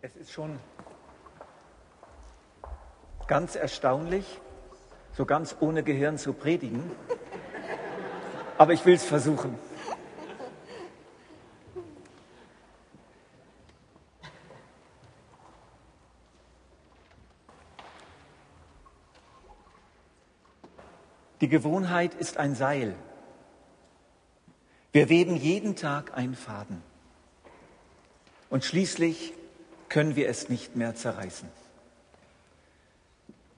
Es 0.00 0.14
ist 0.14 0.30
schon 0.30 0.60
ganz 3.26 3.56
erstaunlich, 3.56 4.40
so 5.12 5.26
ganz 5.26 5.56
ohne 5.58 5.82
Gehirn 5.82 6.18
zu 6.18 6.34
predigen. 6.34 6.88
Aber 8.58 8.74
ich 8.74 8.86
will 8.86 8.94
es 8.94 9.04
versuchen. 9.04 9.58
Die 21.40 21.48
Gewohnheit 21.48 22.14
ist 22.14 22.36
ein 22.36 22.54
Seil. 22.54 22.94
Wir 24.92 25.08
weben 25.08 25.34
jeden 25.34 25.74
Tag 25.74 26.16
einen 26.16 26.36
Faden. 26.36 26.82
Und 28.48 28.64
schließlich 28.64 29.34
können 29.88 30.16
wir 30.16 30.28
es 30.28 30.48
nicht 30.48 30.76
mehr 30.76 30.94
zerreißen. 30.94 31.48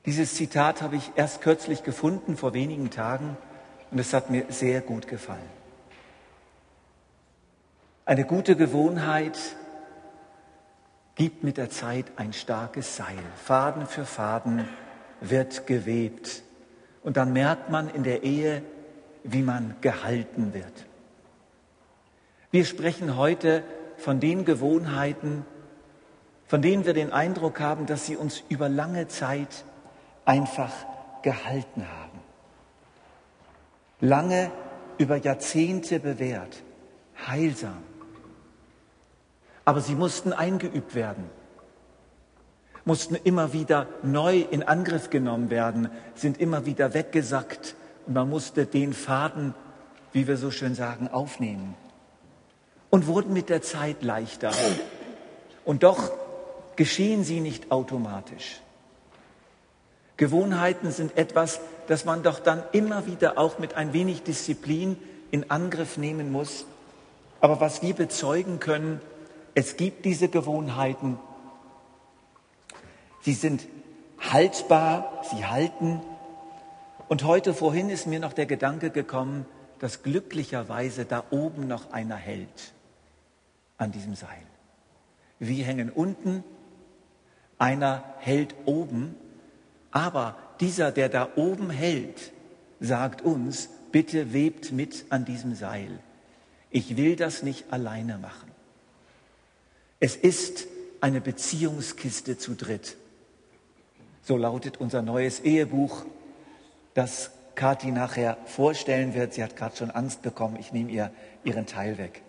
Dieses 0.06 0.34
Zitat 0.34 0.82
habe 0.82 0.96
ich 0.96 1.12
erst 1.16 1.42
kürzlich 1.42 1.82
gefunden, 1.82 2.36
vor 2.36 2.54
wenigen 2.54 2.90
Tagen, 2.90 3.36
und 3.90 3.98
es 3.98 4.14
hat 4.14 4.30
mir 4.30 4.44
sehr 4.48 4.80
gut 4.80 5.08
gefallen. 5.08 5.60
Eine 8.04 8.24
gute 8.24 8.56
Gewohnheit 8.56 9.38
gibt 11.16 11.44
mit 11.44 11.58
der 11.58 11.70
Zeit 11.70 12.06
ein 12.16 12.32
starkes 12.32 12.96
Seil. 12.96 13.18
Faden 13.36 13.86
für 13.86 14.06
Faden 14.06 14.68
wird 15.20 15.66
gewebt. 15.66 16.42
Und 17.02 17.16
dann 17.16 17.32
merkt 17.32 17.70
man 17.70 17.88
in 17.90 18.02
der 18.02 18.22
Ehe, 18.22 18.62
wie 19.22 19.42
man 19.42 19.74
gehalten 19.80 20.54
wird. 20.54 20.86
Wir 22.50 22.64
sprechen 22.64 23.16
heute 23.16 23.62
von 23.96 24.18
den 24.18 24.44
Gewohnheiten, 24.44 25.44
von 26.50 26.62
denen 26.62 26.84
wir 26.84 26.94
den 26.94 27.12
Eindruck 27.12 27.60
haben, 27.60 27.86
dass 27.86 28.06
sie 28.06 28.16
uns 28.16 28.42
über 28.48 28.68
lange 28.68 29.06
Zeit 29.06 29.64
einfach 30.24 30.72
gehalten 31.22 31.86
haben. 31.86 32.18
Lange 34.00 34.50
über 34.98 35.14
Jahrzehnte 35.14 36.00
bewährt, 36.00 36.64
heilsam. 37.24 37.84
Aber 39.64 39.80
sie 39.80 39.94
mussten 39.94 40.32
eingeübt 40.32 40.96
werden, 40.96 41.30
mussten 42.84 43.14
immer 43.14 43.52
wieder 43.52 43.86
neu 44.02 44.40
in 44.40 44.64
Angriff 44.64 45.08
genommen 45.08 45.50
werden, 45.50 45.88
sind 46.16 46.40
immer 46.40 46.66
wieder 46.66 46.94
weggesackt 46.94 47.76
und 48.08 48.14
man 48.14 48.28
musste 48.28 48.66
den 48.66 48.92
Faden, 48.92 49.54
wie 50.12 50.26
wir 50.26 50.36
so 50.36 50.50
schön 50.50 50.74
sagen, 50.74 51.06
aufnehmen 51.06 51.76
und 52.90 53.06
wurden 53.06 53.32
mit 53.32 53.50
der 53.50 53.62
Zeit 53.62 54.02
leichter. 54.02 54.50
Und 55.64 55.84
doch 55.84 56.10
geschehen 56.76 57.24
sie 57.24 57.40
nicht 57.40 57.70
automatisch. 57.70 58.60
Gewohnheiten 60.16 60.90
sind 60.90 61.16
etwas, 61.16 61.60
das 61.86 62.04
man 62.04 62.22
doch 62.22 62.40
dann 62.40 62.62
immer 62.72 63.06
wieder 63.06 63.38
auch 63.38 63.58
mit 63.58 63.74
ein 63.74 63.92
wenig 63.92 64.22
Disziplin 64.22 64.98
in 65.30 65.50
Angriff 65.50 65.96
nehmen 65.96 66.30
muss. 66.30 66.66
Aber 67.40 67.60
was 67.60 67.80
wir 67.82 67.94
bezeugen 67.94 68.60
können, 68.60 69.00
es 69.54 69.76
gibt 69.76 70.04
diese 70.04 70.28
Gewohnheiten. 70.28 71.18
Sie 73.22 73.32
sind 73.32 73.66
haltbar, 74.18 75.22
sie 75.30 75.46
halten. 75.46 76.02
Und 77.08 77.24
heute 77.24 77.54
vorhin 77.54 77.88
ist 77.90 78.06
mir 78.06 78.20
noch 78.20 78.32
der 78.32 78.46
Gedanke 78.46 78.90
gekommen, 78.90 79.46
dass 79.78 80.02
glücklicherweise 80.02 81.06
da 81.06 81.24
oben 81.30 81.66
noch 81.66 81.92
einer 81.92 82.16
hält 82.16 82.74
an 83.78 83.90
diesem 83.90 84.14
Seil. 84.14 84.42
Wir 85.38 85.64
hängen 85.64 85.90
unten, 85.90 86.44
einer 87.60 88.02
hält 88.18 88.54
oben, 88.64 89.14
aber 89.92 90.36
dieser, 90.60 90.90
der 90.90 91.08
da 91.08 91.28
oben 91.36 91.70
hält, 91.70 92.32
sagt 92.80 93.22
uns, 93.22 93.68
bitte 93.92 94.32
webt 94.32 94.72
mit 94.72 95.04
an 95.10 95.24
diesem 95.24 95.54
Seil. 95.54 96.00
Ich 96.70 96.96
will 96.96 97.16
das 97.16 97.42
nicht 97.42 97.72
alleine 97.72 98.18
machen. 98.18 98.50
Es 100.00 100.16
ist 100.16 100.66
eine 101.00 101.20
Beziehungskiste 101.20 102.38
zu 102.38 102.54
dritt. 102.54 102.96
So 104.22 104.36
lautet 104.36 104.78
unser 104.78 105.02
neues 105.02 105.40
Ehebuch, 105.40 106.04
das 106.94 107.30
Kathi 107.54 107.90
nachher 107.90 108.38
vorstellen 108.46 109.12
wird. 109.14 109.34
Sie 109.34 109.42
hat 109.42 109.56
gerade 109.56 109.76
schon 109.76 109.90
Angst 109.90 110.22
bekommen, 110.22 110.56
ich 110.58 110.72
nehme 110.72 110.90
ihr 110.90 111.10
ihren 111.44 111.66
Teil 111.66 111.98
weg. 111.98 112.22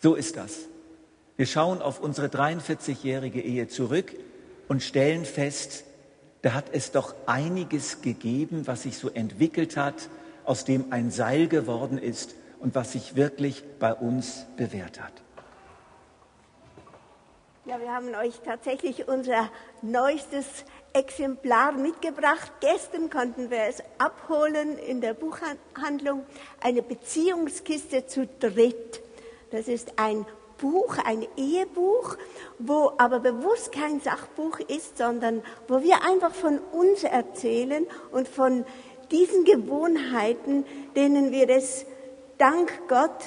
So 0.00 0.14
ist 0.14 0.36
das. 0.36 0.68
Wir 1.38 1.46
schauen 1.46 1.80
auf 1.82 2.00
unsere 2.00 2.26
43-jährige 2.26 3.40
Ehe 3.40 3.68
zurück 3.68 4.12
und 4.66 4.82
stellen 4.82 5.24
fest, 5.24 5.84
da 6.42 6.52
hat 6.52 6.64
es 6.72 6.90
doch 6.90 7.14
einiges 7.26 8.02
gegeben, 8.02 8.66
was 8.66 8.82
sich 8.82 8.98
so 8.98 9.08
entwickelt 9.08 9.76
hat, 9.76 10.08
aus 10.42 10.64
dem 10.64 10.92
ein 10.92 11.12
Seil 11.12 11.46
geworden 11.46 11.96
ist 11.96 12.34
und 12.58 12.74
was 12.74 12.90
sich 12.90 13.14
wirklich 13.14 13.62
bei 13.78 13.94
uns 13.94 14.46
bewährt 14.56 15.00
hat. 15.00 15.12
Ja, 17.66 17.78
wir 17.78 17.94
haben 17.94 18.16
euch 18.16 18.40
tatsächlich 18.44 19.06
unser 19.06 19.48
neuestes 19.80 20.44
Exemplar 20.92 21.70
mitgebracht. 21.70 22.50
Gestern 22.60 23.10
konnten 23.10 23.48
wir 23.48 23.62
es 23.68 23.80
abholen 23.98 24.76
in 24.76 25.00
der 25.00 25.14
Buchhandlung. 25.14 26.26
Eine 26.60 26.82
Beziehungskiste 26.82 28.08
zu 28.08 28.26
dritt. 28.40 29.02
Das 29.52 29.68
ist 29.68 29.92
ein 30.00 30.26
Buch, 30.58 30.98
ein 31.04 31.26
Ehebuch, 31.36 32.16
wo 32.58 32.92
aber 32.98 33.20
bewusst 33.20 33.72
kein 33.72 34.00
Sachbuch 34.00 34.58
ist, 34.60 34.98
sondern 34.98 35.42
wo 35.66 35.82
wir 35.82 36.04
einfach 36.04 36.34
von 36.34 36.58
uns 36.72 37.04
erzählen 37.04 37.86
und 38.12 38.28
von 38.28 38.64
diesen 39.10 39.44
Gewohnheiten, 39.44 40.64
denen 40.94 41.32
wir 41.32 41.48
es 41.48 41.86
dank 42.36 42.70
Gott 42.88 43.24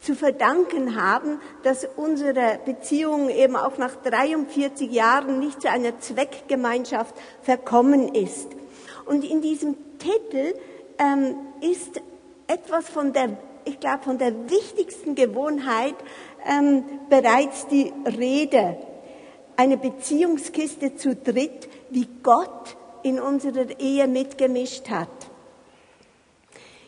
zu 0.00 0.14
verdanken 0.14 1.00
haben, 1.00 1.40
dass 1.62 1.86
unsere 1.96 2.58
Beziehung 2.64 3.28
eben 3.30 3.56
auch 3.56 3.78
nach 3.78 3.96
43 3.96 4.90
Jahren 4.90 5.38
nicht 5.38 5.62
zu 5.62 5.70
einer 5.70 5.98
Zweckgemeinschaft 5.98 7.14
verkommen 7.42 8.14
ist. 8.14 8.48
Und 9.06 9.24
in 9.24 9.40
diesem 9.40 9.76
Titel 9.98 10.54
ähm, 10.98 11.36
ist 11.60 12.00
etwas 12.46 12.88
von 12.88 13.12
der 13.12 13.36
ich 13.66 13.80
glaube, 13.80 14.04
von 14.04 14.16
der 14.16 14.48
wichtigsten 14.48 15.16
Gewohnheit 15.16 15.96
ähm, 16.46 16.84
bereits 17.08 17.66
die 17.68 17.92
Rede. 18.18 18.76
Eine 19.56 19.76
Beziehungskiste 19.76 20.96
zu 20.96 21.14
dritt, 21.14 21.68
wie 21.90 22.06
Gott 22.22 22.76
in 23.02 23.20
unserer 23.20 23.78
Ehe 23.78 24.06
mitgemischt 24.06 24.90
hat. 24.90 25.08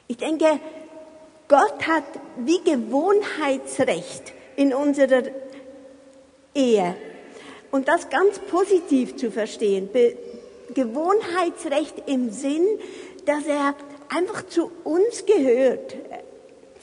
Ich 0.07 0.17
denke, 0.17 0.61
Gott 1.49 1.87
hat 1.87 2.05
wie 2.37 2.61
Gewohnheitsrecht 2.63 4.33
in 4.57 4.75
unserer 4.75 5.23
Ehe. 6.55 6.95
Und 7.71 7.89
das 7.89 8.11
ganz 8.11 8.39
positiv 8.39 9.17
zu 9.17 9.31
verstehen. 9.31 9.91
Be 9.93 10.17
Gewohnheitsrecht 10.75 12.03
im 12.07 12.31
Sinn, 12.31 12.67
dass 13.25 13.47
er 13.47 13.75
einfach 14.11 14.47
zu 14.47 14.71
uns 14.85 15.25
gehört. 15.25 15.97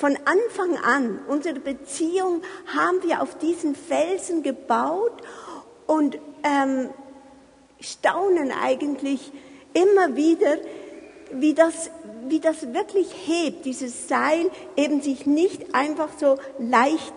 Von 0.05 0.19
Anfang 0.25 0.77
an, 0.77 1.19
unsere 1.27 1.59
Beziehung 1.59 2.43
haben 2.67 3.01
wir 3.01 3.23
auf 3.23 3.39
diesen 3.39 3.73
Felsen 3.73 4.43
gebaut 4.43 5.13
und 5.87 6.19
ähm, 6.43 6.91
staunen 7.79 8.51
eigentlich 8.51 9.31
immer 9.73 10.15
wieder, 10.15 10.57
wie 11.31 11.55
das, 11.55 11.89
wie 12.27 12.39
das 12.39 12.71
wirklich 12.71 13.07
hebt, 13.25 13.65
dieses 13.65 14.07
Seil 14.07 14.51
eben 14.77 15.01
sich 15.01 15.25
nicht 15.25 15.73
einfach 15.73 16.09
so 16.19 16.37
leicht 16.59 17.15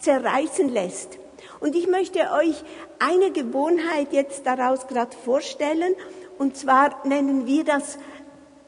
zerreißen 0.00 0.68
lässt. 0.68 1.18
Und 1.60 1.76
ich 1.76 1.86
möchte 1.86 2.32
euch 2.32 2.64
eine 2.98 3.30
Gewohnheit 3.30 4.12
jetzt 4.12 4.44
daraus 4.44 4.88
gerade 4.88 5.16
vorstellen, 5.24 5.94
und 6.38 6.56
zwar 6.56 7.06
nennen 7.06 7.46
wir 7.46 7.62
das 7.62 7.96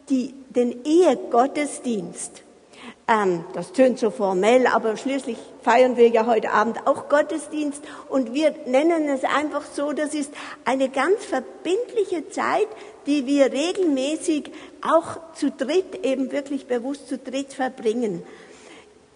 die, 0.09 0.35
den 0.51 0.85
Ehegottesdienst. 0.85 2.46
Ähm, 3.08 3.44
das 3.53 3.73
tönt 3.73 4.00
so 4.00 4.11
formell, 4.11 4.67
aber 4.67 4.97
schließlich 4.97 5.38
feiern 5.62 5.97
wir 5.97 6.08
ja 6.08 6.26
heute 6.26 6.50
Abend 6.50 6.87
auch 6.87 7.08
Gottesdienst 7.08 7.82
und 8.08 8.35
wir 8.35 8.53
nennen 8.67 9.08
es 9.08 9.23
einfach 9.23 9.62
so, 9.62 9.93
das 9.93 10.12
ist 10.12 10.32
eine 10.64 10.88
ganz 10.88 11.25
verbindliche 11.25 12.29
Zeit, 12.31 12.67
die 13.06 13.26
wir 13.26 13.53
regelmäßig 13.53 14.50
auch 14.82 15.19
zu 15.35 15.53
dritt, 15.53 16.05
eben 16.05 16.32
wirklich 16.32 16.67
bewusst 16.67 17.08
zu 17.08 17.17
dritt 17.17 17.53
verbringen. 17.53 18.25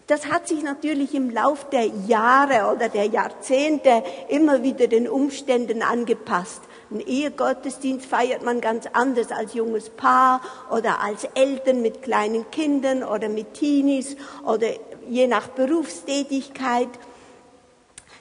Das 0.06 0.26
hat 0.26 0.46
sich 0.46 0.62
natürlich 0.62 1.14
im 1.14 1.30
Lauf 1.30 1.68
der 1.70 1.86
Jahre 1.86 2.72
oder 2.72 2.88
der 2.88 3.06
Jahrzehnte 3.06 4.04
immer 4.28 4.62
wieder 4.62 4.86
den 4.86 5.08
Umständen 5.08 5.82
angepasst. 5.82 6.62
Ein 6.90 7.00
Ehegottesdienst 7.00 8.04
feiert 8.04 8.42
man 8.42 8.60
ganz 8.60 8.86
anders 8.92 9.30
als 9.30 9.54
junges 9.54 9.90
Paar 9.90 10.40
oder 10.70 11.00
als 11.00 11.22
Eltern 11.34 11.82
mit 11.82 12.02
kleinen 12.02 12.50
Kindern 12.50 13.04
oder 13.04 13.28
mit 13.28 13.54
Teenies 13.54 14.16
oder 14.44 14.66
je 15.08 15.28
nach 15.28 15.48
Berufstätigkeit. 15.48 16.88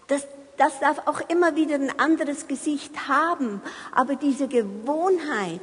Das, 0.05 0.27
das 0.57 0.79
darf 0.79 1.07
auch 1.07 1.21
immer 1.29 1.55
wieder 1.55 1.75
ein 1.75 1.97
anderes 1.99 2.47
Gesicht 2.47 3.07
haben. 3.07 3.61
Aber 3.91 4.15
diese 4.15 4.47
Gewohnheit, 4.47 5.61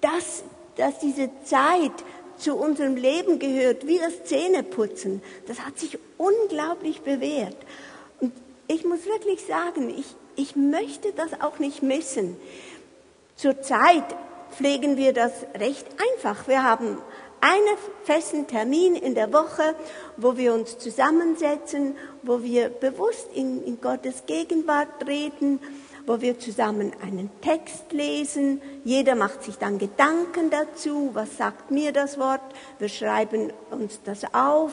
dass, 0.00 0.42
dass 0.76 0.98
diese 0.98 1.30
Zeit 1.44 1.92
zu 2.36 2.56
unserem 2.56 2.96
Leben 2.96 3.38
gehört, 3.38 3.86
wie 3.86 3.98
das 3.98 4.24
Zähneputzen, 4.24 5.22
das 5.46 5.60
hat 5.60 5.78
sich 5.78 5.98
unglaublich 6.18 7.02
bewährt. 7.02 7.56
Ich 8.66 8.84
muss 8.84 9.04
wirklich 9.06 9.44
sagen, 9.44 9.90
ich, 9.90 10.14
ich 10.36 10.56
möchte 10.56 11.12
das 11.12 11.40
auch 11.40 11.58
nicht 11.58 11.82
missen. 11.82 12.36
Zurzeit 13.36 14.04
pflegen 14.56 14.96
wir 14.96 15.12
das 15.12 15.32
recht 15.58 15.86
einfach. 16.12 16.48
Wir 16.48 16.62
haben 16.62 16.98
einen 17.40 17.76
festen 18.04 18.46
Termin 18.46 18.94
in 18.94 19.14
der 19.14 19.32
Woche, 19.32 19.74
wo 20.16 20.36
wir 20.38 20.54
uns 20.54 20.78
zusammensetzen, 20.78 21.94
wo 22.22 22.42
wir 22.42 22.70
bewusst 22.70 23.28
in, 23.34 23.62
in 23.64 23.80
Gottes 23.82 24.24
Gegenwart 24.26 25.00
treten, 25.00 25.60
wo 26.06 26.22
wir 26.22 26.38
zusammen 26.38 26.92
einen 27.02 27.30
Text 27.42 27.92
lesen. 27.92 28.62
Jeder 28.84 29.14
macht 29.14 29.42
sich 29.42 29.56
dann 29.56 29.78
Gedanken 29.78 30.48
dazu, 30.50 31.10
was 31.12 31.36
sagt 31.36 31.70
mir 31.70 31.92
das 31.92 32.18
Wort. 32.18 32.40
Wir 32.78 32.88
schreiben 32.88 33.52
uns 33.70 34.00
das 34.04 34.24
auf 34.32 34.72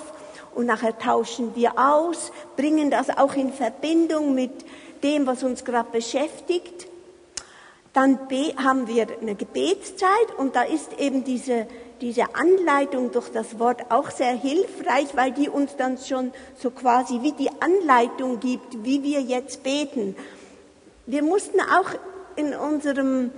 und 0.56 0.66
nachher 0.66 0.98
tauschen 0.98 1.56
wir 1.56 1.78
aus, 1.78 2.32
bringen 2.56 2.92
das 2.92 3.10
auch 3.10 3.36
in 3.36 3.54
Verbindung 3.54 4.36
mit 4.36 4.52
dem, 5.04 5.26
was 5.28 5.44
uns 5.44 5.64
gerade 5.64 5.90
beschäftigt. 5.92 6.88
Dann 7.94 8.20
haben 8.58 8.88
wir 8.88 9.08
eine 9.22 9.36
Gebetszeit 9.36 10.38
und 10.38 10.56
da 10.56 10.64
ist 10.64 11.00
eben 11.00 11.24
diese, 11.24 11.68
diese 12.00 12.36
Anleitung 12.36 13.12
durch 13.12 13.30
das 13.30 13.60
Wort 13.60 13.92
auch 13.92 14.12
sehr 14.12 14.34
hilfreich, 14.34 15.08
weil 15.14 15.32
die 15.34 15.50
uns 15.50 15.76
dann 15.76 15.98
schon 15.98 16.32
so 16.58 16.72
quasi 16.72 17.22
wie 17.22 17.34
die 17.34 17.50
Anleitung 17.60 18.40
gibt, 18.40 18.84
wie 18.84 19.04
wir 19.04 19.22
jetzt 19.22 19.64
beten. 19.64 20.16
Wir 21.06 21.22
mussten 21.22 21.60
auch 21.60 21.90
in 22.38 22.54
unserem 22.54 23.32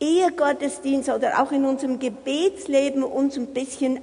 Ehegottesdienst 0.00 1.08
oder 1.08 1.40
auch 1.40 1.52
in 1.52 1.64
unserem 1.64 2.00
Gebetsleben 2.00 3.04
uns 3.04 3.36
ein 3.36 3.48
bisschen 3.48 4.00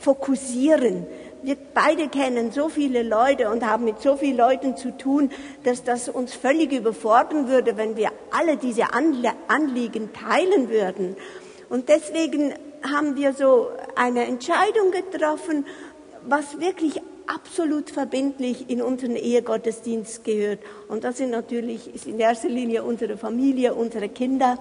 fokussieren 0.00 1.06
wir 1.46 1.56
beide 1.74 2.08
kennen 2.08 2.50
so 2.50 2.68
viele 2.68 3.04
Leute 3.04 3.50
und 3.50 3.64
haben 3.64 3.84
mit 3.84 4.02
so 4.02 4.16
vielen 4.16 4.36
Leuten 4.36 4.76
zu 4.76 4.98
tun, 4.98 5.30
dass 5.62 5.84
das 5.84 6.08
uns 6.08 6.34
völlig 6.34 6.72
überfordern 6.72 7.46
würde, 7.46 7.76
wenn 7.76 7.96
wir 7.96 8.10
alle 8.32 8.56
diese 8.56 8.92
Anliegen 8.92 10.12
teilen 10.12 10.70
würden. 10.70 11.16
Und 11.68 11.88
deswegen 11.88 12.52
haben 12.82 13.14
wir 13.14 13.32
so 13.32 13.68
eine 13.94 14.24
Entscheidung 14.24 14.90
getroffen, 14.90 15.64
was 16.26 16.58
wirklich 16.58 17.00
absolut 17.28 17.90
verbindlich 17.90 18.68
in 18.68 18.82
unseren 18.82 19.14
Ehegottesdienst 19.14 20.24
gehört. 20.24 20.58
Und 20.88 21.04
das 21.04 21.18
sind 21.18 21.30
natürlich 21.30 21.94
ist 21.94 22.08
in 22.08 22.18
erster 22.18 22.48
Linie 22.48 22.82
unsere 22.82 23.16
Familie, 23.16 23.72
unsere 23.72 24.08
Kinder. 24.08 24.58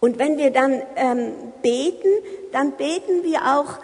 Und 0.00 0.18
wenn 0.18 0.38
wir 0.38 0.50
dann 0.50 0.82
ähm, 0.96 1.34
beten, 1.62 2.08
dann 2.50 2.72
beten 2.72 3.22
wir 3.22 3.42
auch 3.56 3.78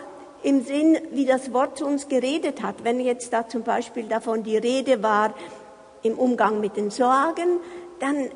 im 0.46 0.64
Sinn, 0.64 0.96
wie 1.10 1.26
das 1.26 1.52
Wort 1.52 1.76
zu 1.76 1.84
uns 1.84 2.06
geredet 2.06 2.62
hat. 2.62 2.84
Wenn 2.84 3.00
jetzt 3.00 3.32
da 3.32 3.48
zum 3.48 3.64
Beispiel 3.64 4.04
davon 4.04 4.44
die 4.44 4.56
Rede 4.56 5.02
war 5.02 5.34
im 6.04 6.16
Umgang 6.16 6.60
mit 6.60 6.76
den 6.76 6.92
Sorgen, 6.92 7.58
dann 7.98 8.28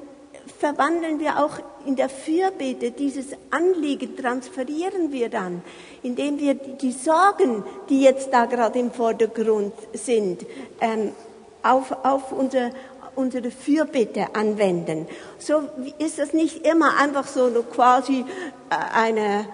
verwandeln 0.59 1.21
wir 1.21 1.39
auch 1.39 1.61
in 1.87 1.95
der 1.95 2.09
Fürbitte 2.09 2.91
dieses 2.91 3.27
Anliegen, 3.53 4.17
transferieren 4.17 5.13
wir 5.13 5.29
dann, 5.29 5.63
indem 6.03 6.41
wir 6.41 6.55
die 6.55 6.91
Sorgen, 6.91 7.63
die 7.89 8.01
jetzt 8.01 8.33
da 8.33 8.47
gerade 8.47 8.81
im 8.81 8.91
Vordergrund 8.91 9.73
sind, 9.93 10.45
ähm, 10.81 11.13
auf, 11.63 11.93
auf 12.05 12.33
unser, 12.33 12.71
unsere 13.15 13.53
Fürbitte 13.53 14.35
anwenden. 14.35 15.07
So 15.39 15.63
ist 15.99 16.19
das 16.19 16.33
nicht 16.33 16.67
immer 16.67 16.99
einfach 16.99 17.29
so 17.29 17.49
quasi 17.71 18.25
äh, 18.69 18.99
eine 18.99 19.47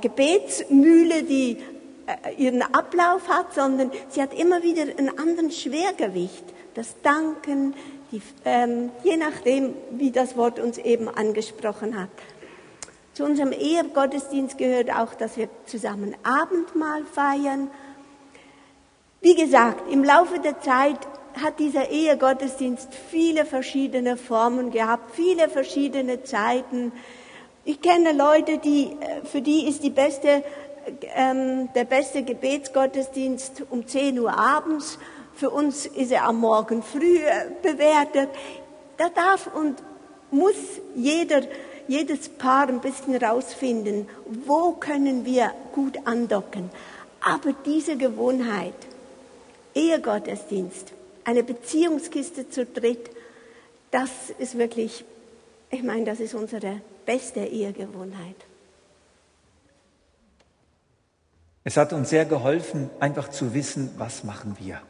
Gebetsmühle, 0.00 1.22
die 1.22 1.52
äh, 1.52 1.69
ihren 2.36 2.62
Ablauf 2.62 3.28
hat, 3.28 3.54
sondern 3.54 3.90
sie 4.08 4.22
hat 4.22 4.34
immer 4.34 4.62
wieder 4.62 4.82
einen 4.82 5.18
anderen 5.18 5.50
Schwergewicht. 5.50 6.44
Das 6.74 6.94
Danken, 7.02 7.74
die, 8.12 8.22
ähm, 8.44 8.90
je 9.02 9.16
nachdem, 9.16 9.74
wie 9.90 10.10
das 10.10 10.36
Wort 10.36 10.58
uns 10.58 10.78
eben 10.78 11.08
angesprochen 11.08 12.00
hat. 12.00 12.10
Zu 13.14 13.24
unserem 13.24 13.52
Ehegottesdienst 13.52 14.56
gehört 14.56 14.90
auch, 14.90 15.14
dass 15.14 15.36
wir 15.36 15.48
zusammen 15.66 16.14
Abendmahl 16.22 17.04
feiern. 17.04 17.70
Wie 19.20 19.34
gesagt, 19.34 19.90
im 19.92 20.04
Laufe 20.04 20.38
der 20.38 20.60
Zeit 20.60 20.98
hat 21.42 21.58
dieser 21.58 21.90
Ehegottesdienst 21.90 22.88
viele 23.10 23.44
verschiedene 23.44 24.16
Formen 24.16 24.70
gehabt, 24.70 25.14
viele 25.14 25.48
verschiedene 25.48 26.22
Zeiten. 26.22 26.92
Ich 27.64 27.80
kenne 27.82 28.12
Leute, 28.12 28.58
die, 28.58 28.96
äh, 29.00 29.24
für 29.26 29.42
die 29.42 29.68
ist 29.68 29.82
die 29.82 29.90
beste 29.90 30.42
ähm, 31.14 31.68
der 31.74 31.84
beste 31.84 32.22
Gebetsgottesdienst 32.22 33.64
um 33.70 33.86
10 33.86 34.18
Uhr 34.18 34.36
abends. 34.36 34.98
Für 35.34 35.50
uns 35.50 35.86
ist 35.86 36.12
er 36.12 36.24
am 36.24 36.40
Morgen 36.40 36.82
früh 36.82 37.18
äh, 37.18 37.46
bewertet. 37.62 38.28
Da 38.96 39.08
darf 39.08 39.48
und 39.54 39.82
muss 40.30 40.56
jeder, 40.94 41.42
jedes 41.88 42.28
Paar 42.28 42.68
ein 42.68 42.80
bisschen 42.80 43.16
rausfinden, 43.16 44.08
wo 44.46 44.72
können 44.72 45.24
wir 45.24 45.52
gut 45.72 45.98
andocken. 46.04 46.70
Aber 47.20 47.52
diese 47.64 47.96
Gewohnheit, 47.96 48.74
Ehegottesdienst, 49.74 50.92
eine 51.24 51.42
Beziehungskiste 51.42 52.48
zu 52.48 52.64
dritt, 52.64 53.10
das 53.90 54.10
ist 54.38 54.56
wirklich, 54.56 55.04
ich 55.70 55.82
meine, 55.82 56.04
das 56.04 56.20
ist 56.20 56.34
unsere 56.34 56.80
beste 57.06 57.40
Ehegewohnheit. 57.40 58.36
Es 61.62 61.76
hat 61.76 61.92
uns 61.92 62.08
sehr 62.08 62.24
geholfen, 62.24 62.88
einfach 63.00 63.28
zu 63.28 63.52
wissen, 63.52 63.90
was 63.98 64.24
machen 64.24 64.56
wir. 64.58 64.80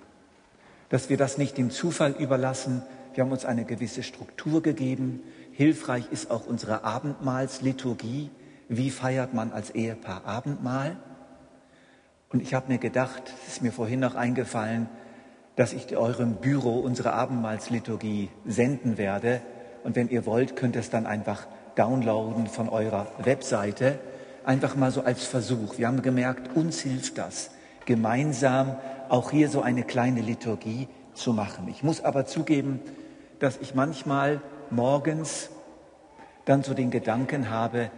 Dass 0.88 1.08
wir 1.08 1.16
das 1.16 1.36
nicht 1.36 1.58
dem 1.58 1.70
Zufall 1.70 2.12
überlassen. 2.12 2.82
Wir 3.12 3.24
haben 3.24 3.32
uns 3.32 3.44
eine 3.44 3.64
gewisse 3.64 4.04
Struktur 4.04 4.62
gegeben. 4.62 5.20
Hilfreich 5.50 6.04
ist 6.12 6.30
auch 6.30 6.46
unsere 6.46 6.84
Abendmahlsliturgie. 6.84 8.30
Wie 8.68 8.90
feiert 8.90 9.34
man 9.34 9.52
als 9.52 9.70
Ehepaar 9.70 10.24
Abendmahl? 10.24 10.96
Und 12.28 12.40
ich 12.40 12.54
habe 12.54 12.70
mir 12.70 12.78
gedacht, 12.78 13.24
es 13.46 13.54
ist 13.54 13.62
mir 13.62 13.72
vorhin 13.72 13.98
noch 13.98 14.14
eingefallen, 14.14 14.88
dass 15.56 15.72
ich 15.72 15.96
eurem 15.96 16.36
Büro 16.36 16.78
unsere 16.78 17.12
Abendmahlsliturgie 17.14 18.30
senden 18.46 18.96
werde. 18.96 19.42
Und 19.82 19.96
wenn 19.96 20.08
ihr 20.08 20.24
wollt, 20.24 20.54
könnt 20.54 20.76
ihr 20.76 20.80
es 20.80 20.90
dann 20.90 21.06
einfach 21.06 21.48
downloaden 21.74 22.46
von 22.46 22.68
eurer 22.68 23.08
Webseite. 23.18 23.98
Einfach 24.44 24.74
mal 24.74 24.90
so 24.90 25.02
als 25.02 25.24
Versuch. 25.24 25.78
Wir 25.78 25.86
haben 25.86 26.02
gemerkt, 26.02 26.56
uns 26.56 26.80
hilft 26.80 27.18
das, 27.18 27.50
gemeinsam 27.84 28.76
auch 29.08 29.30
hier 29.30 29.48
so 29.48 29.62
eine 29.62 29.82
kleine 29.82 30.20
Liturgie 30.20 30.88
zu 31.14 31.32
machen. 31.32 31.68
Ich 31.68 31.82
muss 31.82 32.02
aber 32.02 32.24
zugeben, 32.26 32.80
dass 33.38 33.58
ich 33.58 33.74
manchmal 33.74 34.40
morgens 34.70 35.50
dann 36.44 36.62
so 36.62 36.74
den 36.74 36.90
Gedanken 36.90 37.50
habe, 37.50 37.90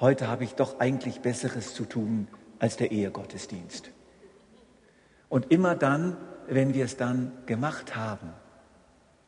heute 0.00 0.28
habe 0.28 0.44
ich 0.44 0.54
doch 0.54 0.80
eigentlich 0.80 1.20
Besseres 1.20 1.74
zu 1.74 1.84
tun 1.84 2.28
als 2.58 2.76
der 2.76 2.92
Ehegottesdienst. 2.92 3.90
Und 5.28 5.50
immer 5.50 5.74
dann, 5.74 6.16
wenn 6.48 6.74
wir 6.74 6.84
es 6.84 6.96
dann 6.96 7.32
gemacht 7.46 7.96
haben, 7.96 8.32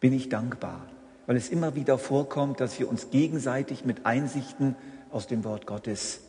bin 0.01 0.13
ich 0.13 0.29
dankbar, 0.29 0.87
weil 1.27 1.37
es 1.37 1.49
immer 1.49 1.75
wieder 1.75 1.99
vorkommt, 1.99 2.61
dass 2.61 2.79
wir 2.79 2.89
uns 2.89 3.11
gegenseitig 3.11 3.85
mit 3.85 4.07
Einsichten 4.07 4.77
aus 5.11 5.27
dem 5.27 5.45
Wort 5.45 5.67
Gottes 5.67 6.21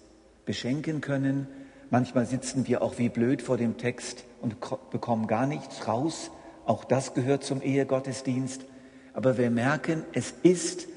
beschenken 0.49 0.99
können. 0.99 1.45
Manchmal 1.91 2.25
sitzen 2.25 2.67
wir 2.67 2.81
auch 2.81 2.97
wie 2.97 3.09
blöd 3.09 3.43
vor 3.43 3.55
dem 3.55 3.77
Text 3.77 4.23
und 4.41 4.55
bekommen 4.89 5.27
gar 5.27 5.45
nichts 5.45 5.87
raus. 5.87 6.31
Auch 6.65 6.83
das 6.85 7.13
gehört 7.13 7.43
zum 7.43 7.61
Ehegottesdienst. 7.61 8.65
Aber 9.13 9.37
wir 9.37 9.51
merken, 9.51 10.01
es 10.11 10.33
ist 10.41 10.87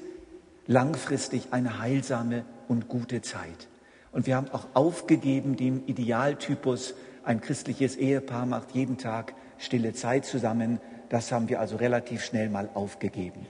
langfristig 0.65 1.49
eine 1.51 1.77
heilsame 1.77 2.45
und 2.67 2.87
gute 2.87 3.21
Zeit. 3.21 3.67
Und 4.11 4.25
wir 4.25 4.37
haben 4.37 4.49
auch 4.49 4.65
aufgegeben 4.73 5.55
dem 5.55 5.83
Idealtypus, 5.85 6.95
ein 7.23 7.39
christliches 7.39 7.95
Ehepaar 7.95 8.47
macht 8.47 8.71
jeden 8.71 8.97
Tag 8.97 9.35
stille 9.59 9.93
Zeit 9.93 10.25
zusammen. 10.25 10.79
Das 11.09 11.31
haben 11.31 11.47
wir 11.47 11.59
also 11.59 11.75
relativ 11.75 12.25
schnell 12.25 12.49
mal 12.49 12.71
aufgegeben. 12.73 13.45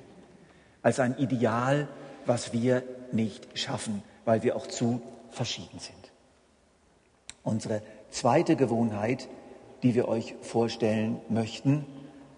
Als 0.81 0.99
ein 0.99 1.17
Ideal, 1.17 1.87
was 2.25 2.51
wir 2.51 2.83
nicht 3.13 3.57
schaffen, 3.57 4.03
weil 4.25 4.43
wir 4.43 4.57
auch 4.57 4.67
zu 4.67 5.01
verschieden 5.33 5.79
sind. 5.79 6.11
Unsere 7.43 7.81
zweite 8.09 8.55
Gewohnheit, 8.55 9.27
die 9.83 9.95
wir 9.95 10.07
euch 10.07 10.35
vorstellen 10.41 11.19
möchten, 11.29 11.85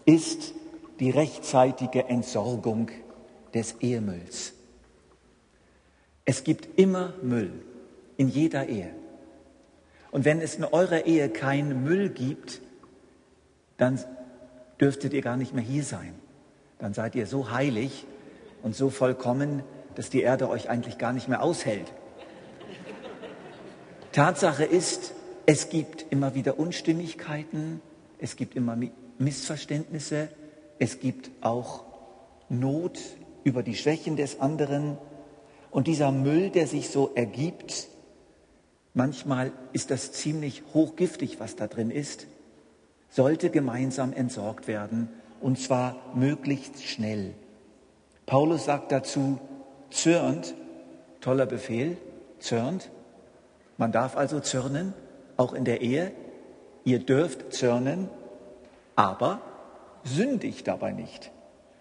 ist 0.05 0.53
die 0.99 1.09
rechtzeitige 1.09 2.05
Entsorgung 2.05 2.89
des 3.53 3.75
Ehemülls. 3.81 4.53
Es 6.25 6.43
gibt 6.43 6.79
immer 6.79 7.13
Müll 7.21 7.51
in 8.17 8.29
jeder 8.29 8.67
Ehe. 8.67 8.91
Und 10.11 10.25
wenn 10.25 10.41
es 10.41 10.55
in 10.55 10.63
eurer 10.63 11.05
Ehe 11.05 11.29
keinen 11.29 11.83
Müll 11.83 12.09
gibt, 12.09 12.61
dann 13.77 13.99
dürftet 14.79 15.13
ihr 15.13 15.21
gar 15.21 15.37
nicht 15.37 15.53
mehr 15.53 15.63
hier 15.63 15.83
sein. 15.83 16.15
Dann 16.79 16.93
seid 16.93 17.15
ihr 17.15 17.27
so 17.27 17.51
heilig 17.51 18.05
und 18.63 18.75
so 18.75 18.89
vollkommen, 18.89 19.63
dass 19.95 20.09
die 20.09 20.21
Erde 20.21 20.49
euch 20.49 20.69
eigentlich 20.69 20.97
gar 20.97 21.13
nicht 21.13 21.27
mehr 21.27 21.43
aushält. 21.43 21.91
Tatsache 24.15 24.63
ist, 24.63 25.11
es 25.45 25.67
gibt 25.67 26.05
immer 26.09 26.35
wieder 26.35 26.57
Unstimmigkeiten, 26.57 27.81
es 28.17 28.37
gibt 28.37 28.55
immer 28.55 28.77
Missverständnisse, 29.17 30.29
es 30.79 31.01
gibt 31.01 31.31
auch 31.41 31.83
Not 32.47 32.97
über 33.43 33.61
die 33.61 33.75
Schwächen 33.75 34.15
des 34.15 34.39
anderen. 34.39 34.97
Und 35.69 35.87
dieser 35.87 36.13
Müll, 36.13 36.49
der 36.49 36.65
sich 36.65 36.91
so 36.91 37.11
ergibt, 37.13 37.89
manchmal 38.93 39.51
ist 39.73 39.91
das 39.91 40.13
ziemlich 40.13 40.63
hochgiftig, 40.73 41.41
was 41.41 41.57
da 41.57 41.67
drin 41.67 41.91
ist, 41.91 42.25
sollte 43.09 43.49
gemeinsam 43.49 44.13
entsorgt 44.13 44.69
werden, 44.69 45.09
und 45.41 45.59
zwar 45.59 45.97
möglichst 46.15 46.81
schnell. 46.85 47.33
Paulus 48.25 48.63
sagt 48.63 48.93
dazu, 48.93 49.41
zürnt, 49.89 50.55
toller 51.19 51.47
Befehl, 51.47 51.97
zürnt, 52.39 52.89
man 53.77 53.91
darf 53.91 54.15
also 54.15 54.39
zürnen, 54.39 54.93
auch 55.37 55.53
in 55.53 55.65
der 55.65 55.81
Ehe. 55.81 56.11
Ihr 56.83 56.99
dürft 56.99 57.53
zürnen, 57.53 58.09
aber 58.95 59.41
sündigt 60.03 60.67
dabei 60.67 60.91
nicht. 60.91 61.31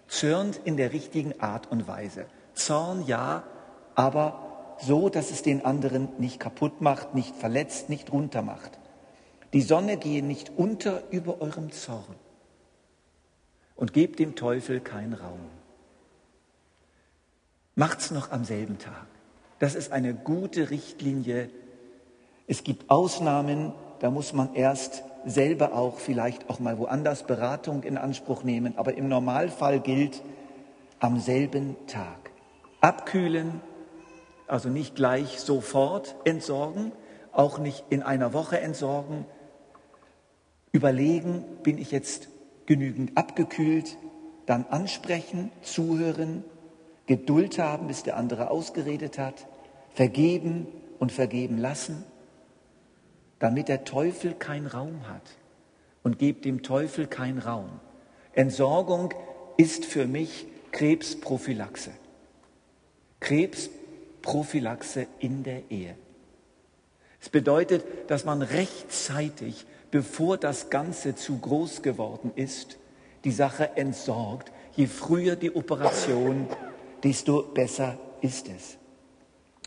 Zürnt 0.07 0.59
in 0.63 0.77
der 0.77 0.93
richtigen 0.93 1.39
Art 1.39 1.71
und 1.71 1.87
Weise. 1.87 2.25
Zorn 2.53 3.05
ja, 3.05 3.43
aber 3.95 4.75
so, 4.81 5.09
dass 5.09 5.31
es 5.31 5.41
den 5.41 5.63
anderen 5.65 6.09
nicht 6.17 6.39
kaputt 6.39 6.81
macht, 6.81 7.15
nicht 7.15 7.35
verletzt, 7.35 7.89
nicht 7.89 8.11
runter 8.11 8.41
macht. 8.41 8.79
Die 9.53 9.61
Sonne 9.61 9.97
gehe 9.97 10.23
nicht 10.23 10.51
unter 10.57 11.03
über 11.11 11.41
eurem 11.41 11.71
Zorn 11.71 12.15
und 13.75 13.93
gebt 13.93 14.19
dem 14.19 14.35
Teufel 14.35 14.81
keinen 14.81 15.13
Raum. 15.13 15.39
Macht's 17.75 18.11
noch 18.11 18.31
am 18.31 18.43
selben 18.43 18.77
Tag. 18.77 19.07
Das 19.59 19.75
ist 19.75 19.91
eine 19.91 20.13
gute 20.13 20.69
Richtlinie 20.69 21.49
es 22.47 22.63
gibt 22.63 22.89
Ausnahmen, 22.89 23.73
da 23.99 24.11
muss 24.11 24.33
man 24.33 24.53
erst 24.53 25.03
selber 25.25 25.73
auch 25.73 25.97
vielleicht 25.97 26.49
auch 26.49 26.59
mal 26.59 26.77
woanders 26.77 27.23
Beratung 27.23 27.83
in 27.83 27.97
Anspruch 27.97 28.43
nehmen. 28.43 28.77
Aber 28.77 28.95
im 28.95 29.07
Normalfall 29.07 29.79
gilt 29.79 30.21
am 30.99 31.19
selben 31.19 31.75
Tag. 31.87 32.31
Abkühlen, 32.81 33.61
also 34.47 34.69
nicht 34.69 34.95
gleich 34.95 35.39
sofort 35.39 36.15
entsorgen, 36.23 36.91
auch 37.31 37.57
nicht 37.57 37.83
in 37.89 38.03
einer 38.03 38.33
Woche 38.33 38.59
entsorgen. 38.59 39.25
Überlegen, 40.71 41.43
bin 41.63 41.79
ich 41.79 41.89
jetzt 41.89 42.27
genügend 42.67 43.17
abgekühlt? 43.17 43.97
Dann 44.45 44.65
ansprechen, 44.69 45.51
zuhören, 45.63 46.43
Geduld 47.07 47.57
haben, 47.57 47.87
bis 47.87 48.03
der 48.03 48.17
andere 48.17 48.51
ausgeredet 48.51 49.17
hat, 49.17 49.47
vergeben 49.93 50.67
und 50.99 51.11
vergeben 51.11 51.57
lassen 51.57 52.03
damit 53.39 53.67
der 53.67 53.83
Teufel 53.83 54.33
keinen 54.33 54.67
Raum 54.67 55.07
hat. 55.07 55.37
Und 56.03 56.19
gebt 56.19 56.45
dem 56.45 56.61
Teufel 56.61 57.07
keinen 57.07 57.39
Raum. 57.39 57.79
Entsorgung 58.33 59.13
ist 59.57 59.85
für 59.85 60.05
mich 60.05 60.45
Krebsprophylaxe. 60.71 61.91
Krebsprophylaxe 63.19 65.07
in 65.19 65.43
der 65.43 65.71
Ehe. 65.71 65.95
Es 67.21 67.29
bedeutet, 67.29 67.83
dass 68.07 68.23
man 68.23 68.43
rechtzeitig, 68.43 69.65
bevor 69.89 70.37
das 70.37 70.69
Ganze 70.69 71.15
zu 71.15 71.39
groß 71.39 71.81
geworden 71.81 72.31
ist, 72.35 72.77
die 73.23 73.31
Sache 73.31 73.77
entsorgt. 73.77 74.51
Je 74.75 74.85
früher 74.85 75.35
die 75.35 75.55
Operation, 75.55 76.47
desto 77.03 77.41
besser 77.41 77.97
ist 78.21 78.47
es. 78.47 78.77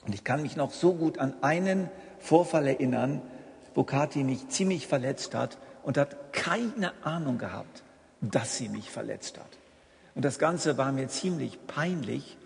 Und 0.06 0.14
ich 0.14 0.22
kann 0.22 0.42
mich 0.42 0.54
noch 0.54 0.72
so 0.72 0.94
gut 0.94 1.18
an 1.18 1.34
einen 1.42 1.90
Vorfall 2.20 2.66
erinnern, 2.66 3.22
wo 3.74 3.84
Kathi 3.84 4.24
mich 4.24 4.48
ziemlich 4.48 4.86
verletzt 4.86 5.34
hat 5.34 5.58
und 5.82 5.96
hat 5.96 6.32
keine 6.32 6.92
Ahnung 7.04 7.38
gehabt, 7.38 7.82
dass 8.20 8.56
sie 8.56 8.68
mich 8.68 8.90
verletzt 8.90 9.38
hat. 9.38 9.58
Und 10.14 10.24
das 10.24 10.38
Ganze 10.38 10.76
war 10.76 10.92
mir 10.92 11.08
ziemlich 11.08 11.66
peinlich 11.66 12.36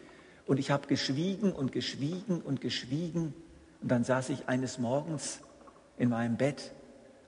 und 0.46 0.58
ich 0.58 0.70
habe 0.70 0.86
geschwiegen 0.86 1.52
und 1.52 1.72
geschwiegen 1.72 2.40
und 2.42 2.60
geschwiegen. 2.60 3.34
Und 3.80 3.90
dann 3.90 4.04
saß 4.04 4.28
ich 4.28 4.48
eines 4.48 4.78
Morgens 4.78 5.40
in 5.96 6.10
meinem 6.10 6.36
Bett 6.36 6.72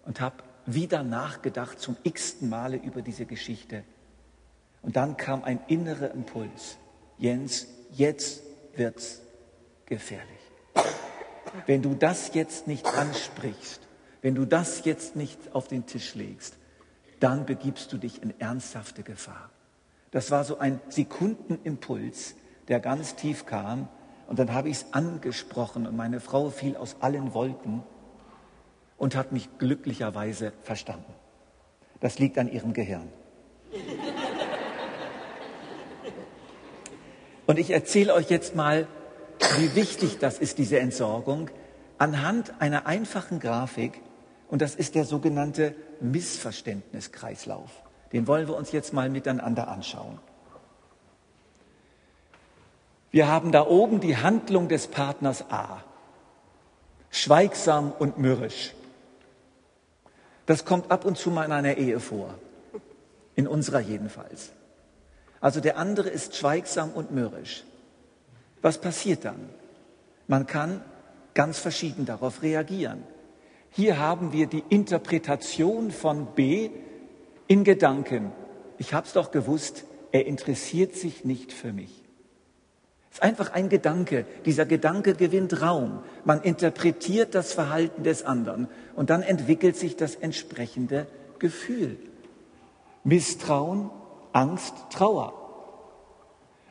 und 0.04 0.20
habe 0.20 0.36
wieder 0.66 1.02
nachgedacht 1.02 1.78
zum 1.80 1.96
x-ten 2.02 2.48
Male 2.48 2.76
über 2.76 3.02
diese 3.02 3.26
Geschichte. 3.26 3.84
Und 4.82 4.96
dann 4.96 5.16
kam 5.16 5.44
ein 5.44 5.60
innerer 5.68 6.10
Impuls. 6.10 6.76
Jens, 7.16 7.66
jetzt 7.92 8.42
wird's 8.76 9.22
gefährlich. 9.86 10.28
Wenn 11.66 11.82
du 11.82 11.94
das 11.94 12.34
jetzt 12.34 12.66
nicht 12.66 12.86
ansprichst, 12.86 13.80
wenn 14.24 14.34
du 14.34 14.46
das 14.46 14.86
jetzt 14.86 15.16
nicht 15.16 15.38
auf 15.54 15.68
den 15.68 15.84
Tisch 15.84 16.14
legst, 16.14 16.56
dann 17.20 17.44
begibst 17.44 17.92
du 17.92 17.98
dich 17.98 18.22
in 18.22 18.32
ernsthafte 18.40 19.02
Gefahr. 19.02 19.50
Das 20.12 20.30
war 20.30 20.44
so 20.44 20.56
ein 20.56 20.80
Sekundenimpuls, 20.88 22.34
der 22.68 22.80
ganz 22.80 23.16
tief 23.16 23.44
kam. 23.44 23.86
Und 24.26 24.38
dann 24.38 24.54
habe 24.54 24.70
ich 24.70 24.78
es 24.78 24.86
angesprochen 24.94 25.86
und 25.86 25.94
meine 25.94 26.20
Frau 26.20 26.48
fiel 26.48 26.74
aus 26.74 26.96
allen 27.00 27.34
Wolken 27.34 27.82
und 28.96 29.14
hat 29.14 29.30
mich 29.30 29.58
glücklicherweise 29.58 30.54
verstanden. 30.62 31.12
Das 32.00 32.18
liegt 32.18 32.38
an 32.38 32.50
ihrem 32.50 32.72
Gehirn. 32.72 33.10
Und 37.44 37.58
ich 37.58 37.72
erzähle 37.72 38.14
euch 38.14 38.30
jetzt 38.30 38.56
mal, 38.56 38.86
wie 39.58 39.74
wichtig 39.74 40.16
das 40.16 40.38
ist, 40.38 40.56
diese 40.56 40.78
Entsorgung, 40.78 41.50
anhand 41.98 42.54
einer 42.62 42.86
einfachen 42.86 43.38
Grafik, 43.38 44.00
und 44.54 44.62
das 44.62 44.76
ist 44.76 44.94
der 44.94 45.04
sogenannte 45.04 45.74
Missverständniskreislauf. 45.98 47.72
Den 48.12 48.28
wollen 48.28 48.46
wir 48.46 48.54
uns 48.54 48.70
jetzt 48.70 48.92
mal 48.92 49.10
miteinander 49.10 49.66
anschauen. 49.66 50.20
Wir 53.10 53.26
haben 53.26 53.50
da 53.50 53.66
oben 53.66 53.98
die 53.98 54.16
Handlung 54.16 54.68
des 54.68 54.86
Partners 54.86 55.50
A. 55.50 55.82
Schweigsam 57.10 57.90
und 57.98 58.18
mürrisch. 58.18 58.74
Das 60.46 60.64
kommt 60.64 60.88
ab 60.92 61.04
und 61.04 61.18
zu 61.18 61.32
mal 61.32 61.46
in 61.46 61.50
einer 61.50 61.76
Ehe 61.76 61.98
vor. 61.98 62.32
In 63.34 63.48
unserer 63.48 63.80
jedenfalls. 63.80 64.52
Also 65.40 65.58
der 65.58 65.78
andere 65.78 66.10
ist 66.10 66.36
schweigsam 66.36 66.92
und 66.92 67.10
mürrisch. 67.10 67.64
Was 68.62 68.80
passiert 68.80 69.24
dann? 69.24 69.48
Man 70.28 70.46
kann 70.46 70.80
ganz 71.34 71.58
verschieden 71.58 72.06
darauf 72.06 72.42
reagieren. 72.42 73.02
Hier 73.76 73.98
haben 73.98 74.32
wir 74.32 74.46
die 74.46 74.62
Interpretation 74.68 75.90
von 75.90 76.26
B 76.26 76.70
in 77.48 77.64
Gedanken. 77.64 78.30
Ich 78.78 78.94
habe 78.94 79.04
es 79.04 79.14
doch 79.14 79.32
gewusst, 79.32 79.84
er 80.12 80.26
interessiert 80.26 80.94
sich 80.94 81.24
nicht 81.24 81.52
für 81.52 81.72
mich. 81.72 81.90
Es 83.10 83.16
ist 83.18 83.22
einfach 83.24 83.52
ein 83.52 83.68
Gedanke. 83.68 84.26
Dieser 84.44 84.64
Gedanke 84.64 85.14
gewinnt 85.14 85.60
Raum. 85.60 86.04
Man 86.24 86.40
interpretiert 86.42 87.34
das 87.34 87.52
Verhalten 87.52 88.04
des 88.04 88.22
anderen 88.22 88.68
und 88.94 89.10
dann 89.10 89.22
entwickelt 89.22 89.76
sich 89.76 89.96
das 89.96 90.14
entsprechende 90.14 91.08
Gefühl. 91.40 91.98
Misstrauen, 93.02 93.90
Angst, 94.32 94.74
Trauer. 94.90 95.32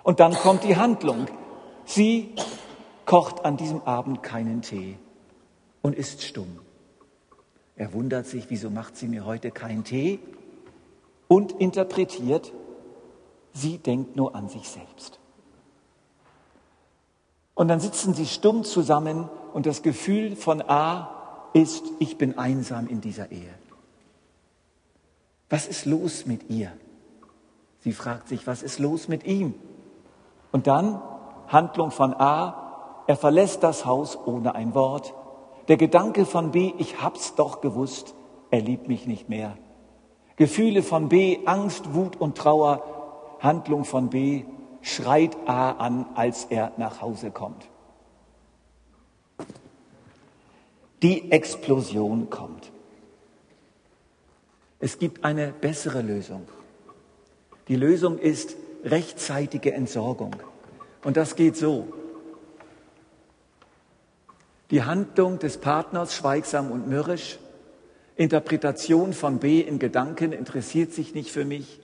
Und 0.04 0.22
dann 0.22 0.36
kommt 0.36 0.64
die 0.64 0.78
Handlung. 0.78 1.28
Sie 1.84 2.34
kocht 3.06 3.44
an 3.44 3.58
diesem 3.58 3.82
Abend 3.82 4.24
keinen 4.24 4.62
Tee 4.62 4.98
und 5.82 5.96
ist 5.96 6.24
stumm. 6.24 6.60
Er 7.76 7.94
wundert 7.94 8.28
sich, 8.28 8.46
wieso 8.50 8.70
macht 8.70 8.96
sie 8.98 9.08
mir 9.08 9.26
heute 9.26 9.52
keinen 9.52 9.84
Tee? 9.84 10.20
Und 11.28 11.54
interpretiert, 11.54 12.54
sie 13.54 13.78
denkt 13.78 14.16
nur 14.16 14.36
an 14.36 14.50
sich 14.50 14.70
selbst. 14.70 15.20
Und 17.56 17.68
dann 17.68 17.80
sitzen 17.80 18.14
sie 18.14 18.26
stumm 18.26 18.64
zusammen 18.64 19.30
und 19.54 19.66
das 19.66 19.82
Gefühl 19.82 20.36
von 20.36 20.62
A 20.62 21.50
ist, 21.54 21.84
ich 22.00 22.18
bin 22.18 22.38
einsam 22.38 22.88
in 22.88 23.02
dieser 23.02 23.32
Ehe. 23.32 23.54
Was 25.50 25.68
ist 25.68 25.86
los 25.86 26.26
mit 26.26 26.50
ihr? 26.50 26.72
Sie 27.82 27.94
fragt 27.94 28.28
sich, 28.28 28.48
was 28.48 28.64
ist 28.64 28.80
los 28.80 29.08
mit 29.08 29.26
ihm? 29.26 29.54
Und 30.52 30.68
dann 30.68 31.02
Handlung 31.48 31.92
von 31.92 32.14
A, 32.14 33.04
er 33.08 33.16
verlässt 33.16 33.62
das 33.62 33.86
Haus 33.86 34.18
ohne 34.26 34.56
ein 34.56 34.74
Wort, 34.74 35.14
der 35.68 35.78
Gedanke 35.78 36.26
von 36.26 36.52
B, 36.52 36.74
ich 36.78 37.02
hab's 37.02 37.36
doch 37.36 37.62
gewusst, 37.62 38.16
er 38.52 38.62
liebt 38.62 38.88
mich 38.88 39.08
nicht 39.08 39.30
mehr. 39.30 39.58
Gefühle 40.36 40.84
von 40.84 41.10
B, 41.10 41.40
Angst, 41.46 41.94
Wut 41.94 42.16
und 42.20 42.38
Trauer. 42.38 42.84
Handlung 43.40 43.84
von 43.84 44.10
B, 44.10 44.46
schreit 44.82 45.36
A 45.46 45.72
an, 45.72 46.06
als 46.16 46.46
er 46.46 46.72
nach 46.78 47.02
Hause 47.02 47.30
kommt. 47.30 47.68
Die 51.02 51.32
Explosion 51.32 52.30
kommt. 52.30 52.72
Es 54.80 54.98
gibt 54.98 55.26
eine 55.26 55.52
bessere 55.52 56.02
Lösung. 56.02 56.48
Die 57.68 57.76
Lösung 57.76 58.18
ist 58.18 58.56
rechtzeitige 58.86 59.74
Entsorgung. 59.74 60.36
Und 61.04 61.18
das 61.18 61.36
geht 61.36 61.58
so. 61.58 61.88
Die 64.74 64.82
Handlung 64.82 65.38
des 65.38 65.60
Partners 65.60 66.16
schweigsam 66.16 66.72
und 66.72 66.88
mürrisch, 66.88 67.38
Interpretation 68.16 69.14
von 69.14 69.38
B 69.38 69.60
in 69.62 69.78
Gedanken 69.78 70.32
interessiert 70.32 70.94
sich 70.94 71.14
nicht 71.14 71.30
für 71.30 71.46
mich, 71.46 71.80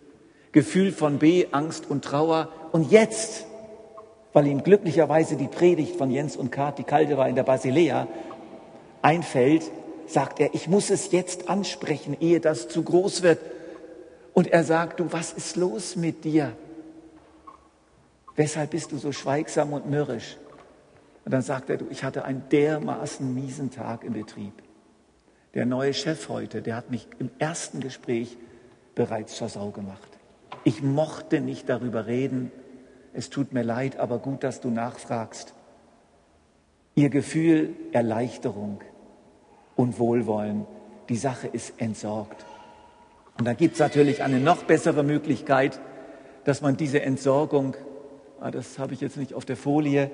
Gefühl 0.54 0.92
von 0.92 1.20
B 1.20 1.46
Angst 1.52 1.88
und 1.88 2.04
Trauer 2.04 2.50
und 2.72 2.90
jetzt, 2.90 3.46
weil 4.34 4.48
ihm 4.48 4.64
glücklicherweise 4.64 5.36
die 5.36 5.48
Predigt 5.48 5.98
von 5.98 6.10
Jens 6.10 6.36
und 6.36 6.52
Kati 6.52 6.82
Caldewa 6.82 7.28
in 7.28 7.36
der 7.36 7.44
Basilea 7.44 8.08
einfällt, 9.04 9.70
sagt 10.08 10.40
er, 10.40 10.56
ich 10.56 10.68
muss 10.68 10.90
es 10.90 11.12
jetzt 11.12 11.48
ansprechen, 11.48 12.18
ehe 12.20 12.40
das 12.40 12.70
zu 12.70 12.82
groß 12.82 13.22
wird. 13.22 13.38
Und 14.34 14.48
er 14.48 14.64
sagt, 14.64 15.00
du, 15.00 15.12
was 15.12 15.32
ist 15.32 15.58
los 15.58 15.96
mit 15.96 16.24
dir? 16.24 16.54
Weshalb 18.36 18.72
bist 18.72 18.92
du 18.92 18.98
so 18.98 19.12
schweigsam 19.12 19.74
und 19.74 19.88
mürrisch? 19.88 20.38
Und 21.26 21.34
dann 21.34 21.42
sagt 21.42 21.70
er, 21.70 21.80
ich 21.90 22.04
hatte 22.04 22.26
einen 22.26 22.44
dermaßen 22.50 23.34
miesen 23.34 23.72
Tag 23.72 24.04
im 24.04 24.14
Betrieb. 24.14 24.54
Der 25.54 25.66
neue 25.66 25.94
Chef 25.94 26.30
heute, 26.30 26.62
der 26.62 26.76
hat 26.76 26.92
mich 26.92 27.08
im 27.20 27.30
ersten 27.40 27.80
Gespräch 27.80 28.38
bereits 28.96 29.36
zur 29.36 29.50
Sau 29.50 29.72
gemacht. 29.72 30.10
Ich 30.64 30.82
mochte 30.82 31.42
nicht 31.42 31.70
darüber 31.70 32.08
reden. 32.08 32.52
Es 33.14 33.30
tut 33.30 33.54
mir 33.54 33.64
leid, 33.64 33.98
aber 33.98 34.20
gut, 34.20 34.44
dass 34.44 34.62
du 34.62 34.70
nachfragst. 34.70 35.54
Ihr 36.96 37.10
Gefühl 37.10 37.76
Erleichterung 37.92 38.82
und 39.76 40.00
Wohlwollen, 40.00 40.66
die 41.10 41.16
Sache 41.16 41.48
ist 41.48 41.74
entsorgt. 41.82 42.46
Und 43.38 43.46
da 43.46 43.54
gibt 43.54 43.74
es 43.74 43.80
natürlich 43.80 44.22
eine 44.22 44.40
noch 44.40 44.64
bessere 44.64 45.04
Möglichkeit, 45.04 45.80
dass 46.44 46.62
man 46.62 46.78
diese 46.78 47.02
Entsorgung 47.02 47.76
Ah, 48.42 48.52
das 48.52 48.80
habe 48.80 48.94
ich 48.94 49.02
jetzt 49.02 49.18
nicht 49.18 49.34
auf 49.34 49.44
der 49.44 49.58
Folie, 49.58 50.10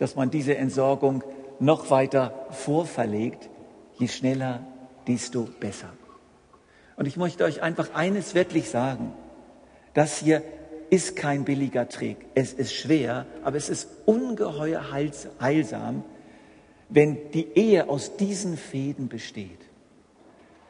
dass 0.00 0.16
man 0.16 0.30
diese 0.30 0.56
Entsorgung 0.56 1.22
noch 1.58 1.90
weiter 1.90 2.46
vorverlegt. 2.50 3.50
Je 3.98 4.08
schneller, 4.08 4.66
desto 5.06 5.42
besser. 5.60 5.90
Und 6.96 7.06
ich 7.06 7.18
möchte 7.18 7.44
euch 7.44 7.60
einfach 7.60 7.94
eines 7.94 8.34
wirklich 8.34 8.70
sagen. 8.70 9.12
Das 9.92 10.18
hier 10.18 10.42
ist 10.88 11.16
kein 11.16 11.44
billiger 11.44 11.86
Trick. 11.86 12.16
Es 12.34 12.54
ist 12.54 12.72
schwer, 12.72 13.26
aber 13.44 13.58
es 13.58 13.68
ist 13.68 13.88
ungeheuer 14.06 14.90
heilsam, 14.90 16.02
wenn 16.88 17.30
die 17.32 17.48
Ehe 17.54 17.90
aus 17.90 18.16
diesen 18.16 18.56
Fäden 18.56 19.08
besteht. 19.08 19.60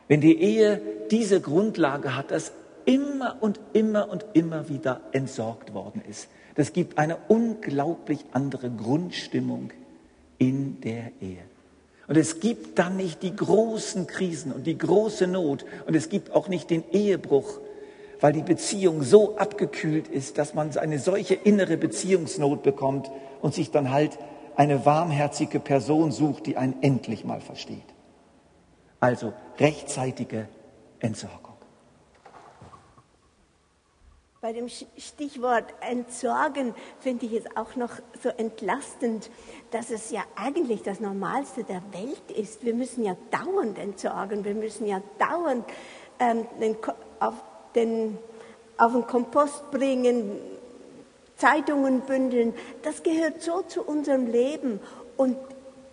Wenn 0.08 0.20
die 0.20 0.40
Ehe 0.40 0.82
diese 1.12 1.40
Grundlage 1.40 2.16
hat, 2.16 2.32
dass 2.32 2.52
immer 2.84 3.36
und 3.40 3.60
immer 3.74 4.08
und 4.08 4.26
immer 4.32 4.68
wieder 4.68 5.02
entsorgt 5.12 5.72
worden 5.72 6.02
ist. 6.08 6.28
Das 6.54 6.72
gibt 6.72 6.98
eine 6.98 7.16
unglaublich 7.28 8.24
andere 8.32 8.70
Grundstimmung 8.70 9.70
in 10.38 10.80
der 10.80 11.12
Ehe. 11.20 11.42
Und 12.08 12.16
es 12.16 12.40
gibt 12.40 12.78
dann 12.78 12.96
nicht 12.96 13.22
die 13.22 13.36
großen 13.36 14.08
Krisen 14.08 14.50
und 14.50 14.66
die 14.66 14.76
große 14.76 15.28
Not 15.28 15.64
und 15.86 15.94
es 15.94 16.08
gibt 16.08 16.32
auch 16.32 16.48
nicht 16.48 16.68
den 16.70 16.82
Ehebruch, 16.90 17.60
weil 18.20 18.32
die 18.32 18.42
Beziehung 18.42 19.02
so 19.02 19.36
abgekühlt 19.36 20.08
ist, 20.08 20.36
dass 20.36 20.54
man 20.54 20.76
eine 20.76 20.98
solche 20.98 21.34
innere 21.34 21.76
Beziehungsnot 21.76 22.64
bekommt 22.64 23.10
und 23.40 23.54
sich 23.54 23.70
dann 23.70 23.90
halt 23.90 24.18
eine 24.56 24.84
warmherzige 24.84 25.60
Person 25.60 26.10
sucht, 26.10 26.46
die 26.46 26.56
einen 26.56 26.82
endlich 26.82 27.24
mal 27.24 27.40
versteht. 27.40 27.78
Also 28.98 29.32
rechtzeitige 29.58 30.48
Entsorgung. 30.98 31.49
Bei 34.42 34.54
dem 34.54 34.70
Stichwort 34.70 35.66
Entsorgen 35.82 36.74
finde 36.98 37.26
ich 37.26 37.34
es 37.34 37.56
auch 37.56 37.76
noch 37.76 37.90
so 38.22 38.30
entlastend, 38.30 39.30
dass 39.70 39.90
es 39.90 40.10
ja 40.10 40.22
eigentlich 40.34 40.82
das 40.82 40.98
Normalste 40.98 41.62
der 41.62 41.82
Welt 41.92 42.30
ist. 42.34 42.64
Wir 42.64 42.72
müssen 42.72 43.04
ja 43.04 43.18
dauernd 43.30 43.78
entsorgen, 43.78 44.42
wir 44.46 44.54
müssen 44.54 44.86
ja 44.86 45.02
dauernd 45.18 45.66
ähm, 46.18 46.46
den, 46.58 46.74
auf, 47.18 47.34
den, 47.74 48.16
auf 48.78 48.92
den 48.92 49.06
Kompost 49.06 49.70
bringen, 49.72 50.40
Zeitungen 51.36 52.00
bündeln. 52.00 52.54
Das 52.80 53.02
gehört 53.02 53.42
so 53.42 53.60
zu 53.60 53.82
unserem 53.82 54.26
Leben. 54.26 54.80
Und 55.18 55.36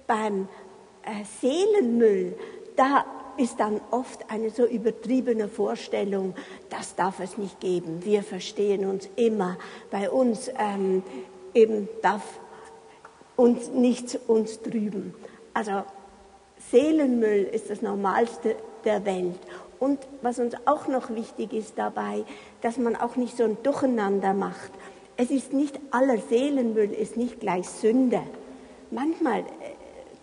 beim 0.07 0.47
äh, 1.03 1.25
Seelenmüll, 1.41 2.39
da 2.77 3.03
ist 3.37 3.59
dann 3.59 3.81
oft 3.91 4.29
eine 4.29 4.49
so 4.49 4.65
übertriebene 4.65 5.47
Vorstellung, 5.47 6.35
das 6.69 6.95
darf 6.95 7.19
es 7.19 7.37
nicht 7.37 7.59
geben. 7.59 8.03
Wir 8.03 8.23
verstehen 8.23 8.85
uns 8.85 9.09
immer. 9.15 9.57
Bei 9.91 10.09
uns 10.09 10.49
ähm, 10.57 11.03
eben 11.53 11.87
darf 12.01 12.23
uns 13.35 13.69
nichts 13.69 14.15
uns 14.27 14.61
drüben. 14.61 15.13
Also 15.53 15.83
Seelenmüll 16.71 17.43
ist 17.43 17.69
das 17.69 17.81
Normalste 17.81 18.55
der 18.83 19.05
Welt. 19.05 19.39
Und 19.79 19.99
was 20.21 20.39
uns 20.39 20.55
auch 20.65 20.87
noch 20.87 21.11
wichtig 21.11 21.53
ist 21.53 21.77
dabei, 21.77 22.25
dass 22.61 22.77
man 22.77 22.95
auch 22.95 23.15
nicht 23.15 23.37
so 23.37 23.43
ein 23.43 23.57
Durcheinander 23.61 24.33
macht. 24.33 24.71
Es 25.17 25.29
ist 25.29 25.53
nicht 25.53 25.79
aller 25.91 26.17
Seelenmüll 26.17 26.91
ist 26.91 27.17
nicht 27.17 27.39
gleich 27.39 27.67
Sünde. 27.69 28.21
Manchmal 28.91 29.43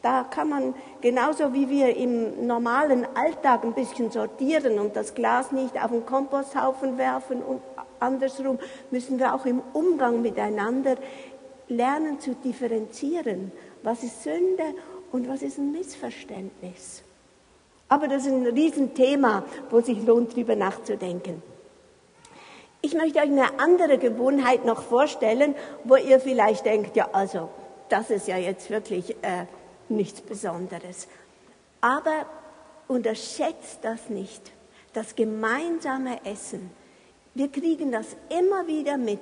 da 0.04 0.22
kann 0.22 0.50
man 0.50 0.74
genauso 1.00 1.54
wie 1.54 1.70
wir 1.70 1.96
im 1.96 2.46
normalen 2.46 3.06
Alltag 3.14 3.64
ein 3.64 3.72
bisschen 3.72 4.10
sortieren 4.10 4.78
und 4.78 4.94
das 4.96 5.14
Glas 5.14 5.50
nicht 5.50 5.82
auf 5.82 5.90
den 5.90 6.04
Komposthaufen 6.04 6.98
werfen 6.98 7.42
und 7.42 7.62
andersrum 8.00 8.58
müssen 8.90 9.18
wir 9.18 9.34
auch 9.34 9.46
im 9.46 9.62
Umgang 9.72 10.20
miteinander 10.20 10.96
lernen 11.68 12.20
zu 12.20 12.34
differenzieren. 12.34 13.50
Was 13.82 14.02
ist 14.02 14.22
Sünde 14.22 14.74
und 15.10 15.26
was 15.26 15.40
ist 15.40 15.56
ein 15.56 15.72
Missverständnis? 15.72 17.02
Aber 17.88 18.06
das 18.06 18.26
ist 18.26 18.32
ein 18.32 18.46
Riesenthema, 18.46 19.44
wo 19.70 19.80
sich 19.80 20.04
lohnt, 20.04 20.32
darüber 20.32 20.54
nachzudenken. 20.54 21.42
Ich 22.82 22.92
möchte 22.92 23.20
euch 23.20 23.30
eine 23.30 23.58
andere 23.58 23.96
Gewohnheit 23.96 24.66
noch 24.66 24.82
vorstellen, 24.82 25.54
wo 25.84 25.96
ihr 25.96 26.20
vielleicht 26.20 26.66
denkt, 26.66 26.94
ja, 26.94 27.08
also, 27.12 27.48
das 27.88 28.10
ist 28.10 28.28
ja 28.28 28.36
jetzt 28.36 28.68
wirklich 28.68 29.12
äh, 29.22 29.46
nichts 29.96 30.20
Besonderes. 30.20 31.08
Aber 31.80 32.26
unterschätzt 32.88 33.78
das 33.82 34.08
nicht, 34.08 34.52
das 34.92 35.14
gemeinsame 35.14 36.24
Essen. 36.24 36.70
Wir 37.34 37.48
kriegen 37.48 37.90
das 37.90 38.16
immer 38.28 38.66
wieder 38.66 38.96
mit, 38.96 39.20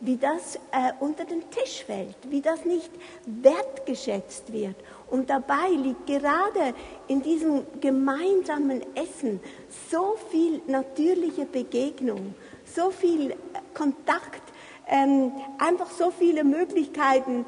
wie 0.00 0.18
das 0.18 0.56
äh, 0.56 0.92
unter 1.00 1.24
den 1.24 1.48
Tisch 1.50 1.84
fällt, 1.84 2.16
wie 2.28 2.42
das 2.42 2.64
nicht 2.66 2.90
wertgeschätzt 3.24 4.52
wird. 4.52 4.76
Und 5.10 5.30
dabei 5.30 5.68
liegt 5.70 6.06
gerade 6.06 6.74
in 7.08 7.22
diesem 7.22 7.62
gemeinsamen 7.80 8.82
Essen 8.94 9.40
so 9.90 10.16
viel 10.30 10.60
natürliche 10.66 11.46
Begegnung, 11.46 12.34
so 12.66 12.90
viel 12.90 13.30
äh, 13.30 13.34
Kontakt, 13.72 14.42
ähm, 14.86 15.32
einfach 15.58 15.90
so 15.90 16.10
viele 16.10 16.44
Möglichkeiten, 16.44 17.46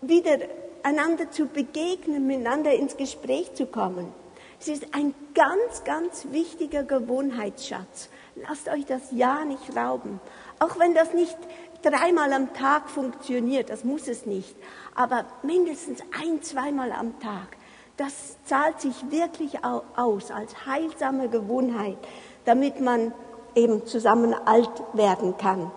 wieder 0.00 0.38
einander 0.82 1.30
zu 1.30 1.46
begegnen, 1.46 2.26
miteinander 2.26 2.72
ins 2.72 2.96
Gespräch 2.96 3.54
zu 3.54 3.66
kommen. 3.66 4.12
Es 4.60 4.68
ist 4.68 4.94
ein 4.94 5.14
ganz, 5.34 5.84
ganz 5.84 6.26
wichtiger 6.32 6.82
Gewohnheitsschatz. 6.82 8.08
Lasst 8.34 8.68
euch 8.68 8.86
das 8.86 9.02
ja 9.12 9.44
nicht 9.44 9.76
rauben. 9.76 10.20
Auch 10.58 10.78
wenn 10.78 10.94
das 10.94 11.12
nicht 11.14 11.36
dreimal 11.82 12.32
am 12.32 12.52
Tag 12.54 12.90
funktioniert, 12.90 13.70
das 13.70 13.84
muss 13.84 14.08
es 14.08 14.26
nicht, 14.26 14.56
aber 14.94 15.26
mindestens 15.42 16.00
ein, 16.20 16.42
zweimal 16.42 16.90
am 16.90 17.20
Tag. 17.20 17.56
Das 17.96 18.36
zahlt 18.44 18.80
sich 18.80 19.10
wirklich 19.10 19.58
aus 19.64 20.30
als 20.30 20.66
heilsame 20.66 21.28
Gewohnheit, 21.28 21.98
damit 22.44 22.80
man 22.80 23.12
eben 23.54 23.86
zusammen 23.86 24.34
alt 24.34 24.70
werden 24.92 25.36
kann. 25.36 25.70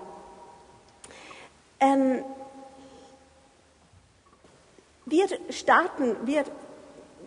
Ähm, 1.79 2.23
wir 5.11 5.27
starten, 5.49 6.15
wir, 6.23 6.43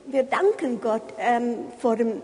wir 0.06 0.24
danken 0.24 0.80
Gott 0.80 1.02
ähm, 1.18 1.66
vor 1.78 1.96
dem 1.96 2.22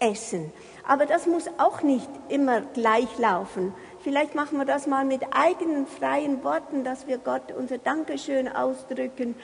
Essen. 0.00 0.52
Aber 0.86 1.06
das 1.06 1.26
muss 1.26 1.48
auch 1.58 1.82
nicht 1.82 2.08
immer 2.28 2.62
gleich 2.62 3.18
laufen. 3.18 3.72
Vielleicht 4.02 4.34
machen 4.34 4.58
wir 4.58 4.64
das 4.64 4.88
mal 4.88 5.04
mit 5.04 5.22
eigenen 5.30 5.86
freien 5.86 6.42
Worten, 6.42 6.82
dass 6.82 7.06
wir 7.06 7.18
Gott 7.18 7.52
unser 7.56 7.78
Dankeschön 7.78 8.48
ausdrücken. 8.48 9.36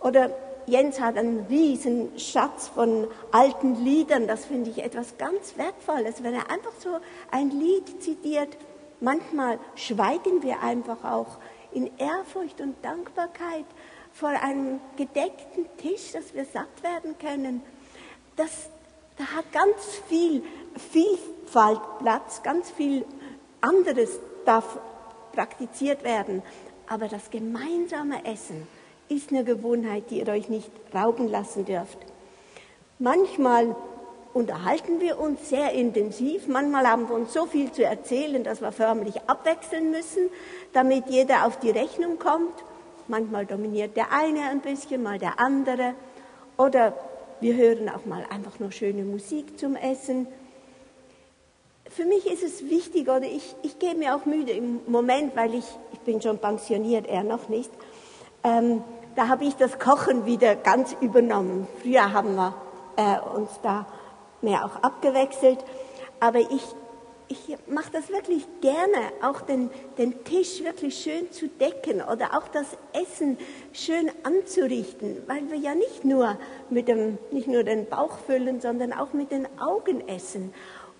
Oder 0.00 0.30
Jens 0.66 1.00
hat 1.00 1.18
einen 1.18 1.46
riesen 1.50 2.18
Schatz 2.18 2.68
von 2.68 3.08
alten 3.32 3.84
Liedern. 3.84 4.26
Das 4.26 4.46
finde 4.46 4.70
ich 4.70 4.82
etwas 4.82 5.18
ganz 5.18 5.58
Wertvolles, 5.58 6.22
wenn 6.22 6.34
er 6.34 6.50
einfach 6.50 6.72
so 6.78 6.98
ein 7.30 7.50
Lied 7.50 8.02
zitiert. 8.02 8.56
Manchmal 9.00 9.58
schweigen 9.74 10.42
wir 10.42 10.62
einfach 10.62 11.04
auch 11.04 11.38
in 11.72 11.90
Ehrfurcht 11.98 12.60
und 12.60 12.82
Dankbarkeit 12.82 13.66
vor 14.18 14.30
einem 14.30 14.80
gedeckten 14.96 15.66
Tisch, 15.76 16.12
dass 16.12 16.34
wir 16.34 16.44
satt 16.44 16.82
werden 16.82 17.16
können. 17.18 17.62
Das, 18.34 18.68
da 19.16 19.24
hat 19.36 19.52
ganz 19.52 19.76
viel 20.08 20.42
Vielfalt 20.90 21.80
Platz, 22.00 22.42
ganz 22.42 22.70
viel 22.70 23.04
anderes 23.60 24.18
darf 24.44 24.78
praktiziert 25.32 26.02
werden. 26.02 26.42
Aber 26.88 27.06
das 27.06 27.30
gemeinsame 27.30 28.24
Essen 28.24 28.66
ist 29.08 29.30
eine 29.30 29.44
Gewohnheit, 29.44 30.10
die 30.10 30.18
ihr 30.18 30.28
euch 30.28 30.48
nicht 30.48 30.70
rauben 30.92 31.28
lassen 31.28 31.64
dürft. 31.64 31.98
Manchmal 32.98 33.76
unterhalten 34.34 35.00
wir 35.00 35.20
uns 35.20 35.48
sehr 35.48 35.72
intensiv. 35.72 36.48
Manchmal 36.48 36.88
haben 36.88 37.08
wir 37.08 37.14
uns 37.14 37.32
so 37.32 37.46
viel 37.46 37.70
zu 37.70 37.84
erzählen, 37.84 38.42
dass 38.42 38.60
wir 38.60 38.72
förmlich 38.72 39.20
abwechseln 39.28 39.92
müssen, 39.92 40.28
damit 40.72 41.06
jeder 41.06 41.46
auf 41.46 41.60
die 41.60 41.70
Rechnung 41.70 42.18
kommt. 42.18 42.54
Manchmal 43.08 43.46
dominiert 43.46 43.96
der 43.96 44.12
eine 44.12 44.50
ein 44.50 44.60
bisschen, 44.60 45.02
mal 45.02 45.18
der 45.18 45.40
andere. 45.40 45.94
Oder 46.58 46.94
wir 47.40 47.56
hören 47.56 47.88
auch 47.88 48.04
mal 48.04 48.24
einfach 48.30 48.58
nur 48.58 48.70
schöne 48.70 49.02
Musik 49.02 49.58
zum 49.58 49.76
Essen. 49.76 50.26
Für 51.88 52.04
mich 52.04 52.30
ist 52.30 52.42
es 52.42 52.68
wichtig, 52.68 53.08
oder 53.08 53.22
ich, 53.22 53.56
ich 53.62 53.78
gebe 53.78 53.96
mir 53.96 54.14
auch 54.14 54.26
müde 54.26 54.52
im 54.52 54.80
Moment, 54.86 55.34
weil 55.36 55.54
ich, 55.54 55.64
ich 55.92 56.00
bin 56.00 56.20
schon 56.20 56.38
pensioniert, 56.38 57.06
er 57.06 57.24
noch 57.24 57.48
nicht. 57.48 57.70
Ähm, 58.44 58.84
da 59.16 59.28
habe 59.28 59.44
ich 59.44 59.56
das 59.56 59.78
Kochen 59.78 60.26
wieder 60.26 60.54
ganz 60.54 60.94
übernommen. 61.00 61.66
Früher 61.82 62.12
haben 62.12 62.36
wir 62.36 62.54
äh, 62.96 63.18
uns 63.36 63.50
da 63.62 63.86
mehr 64.42 64.64
auch 64.66 64.82
abgewechselt. 64.82 65.64
Aber 66.20 66.40
ich, 66.40 66.62
ich 67.28 67.56
mache 67.66 67.90
das 67.92 68.08
wirklich 68.08 68.46
gerne, 68.60 69.12
auch 69.22 69.42
den, 69.42 69.70
den 69.98 70.24
Tisch 70.24 70.62
wirklich 70.64 70.98
schön 70.98 71.30
zu 71.30 71.48
decken 71.48 72.00
oder 72.00 72.36
auch 72.36 72.48
das 72.48 72.76
Essen 72.92 73.36
schön 73.72 74.10
anzurichten, 74.22 75.22
weil 75.26 75.50
wir 75.50 75.58
ja 75.58 75.74
nicht 75.74 76.04
nur, 76.04 76.38
mit 76.70 76.88
dem, 76.88 77.18
nicht 77.30 77.46
nur 77.46 77.64
den 77.64 77.86
Bauch 77.86 78.18
füllen, 78.18 78.60
sondern 78.60 78.92
auch 78.92 79.12
mit 79.12 79.30
den 79.30 79.46
Augen 79.60 80.06
essen. 80.08 80.52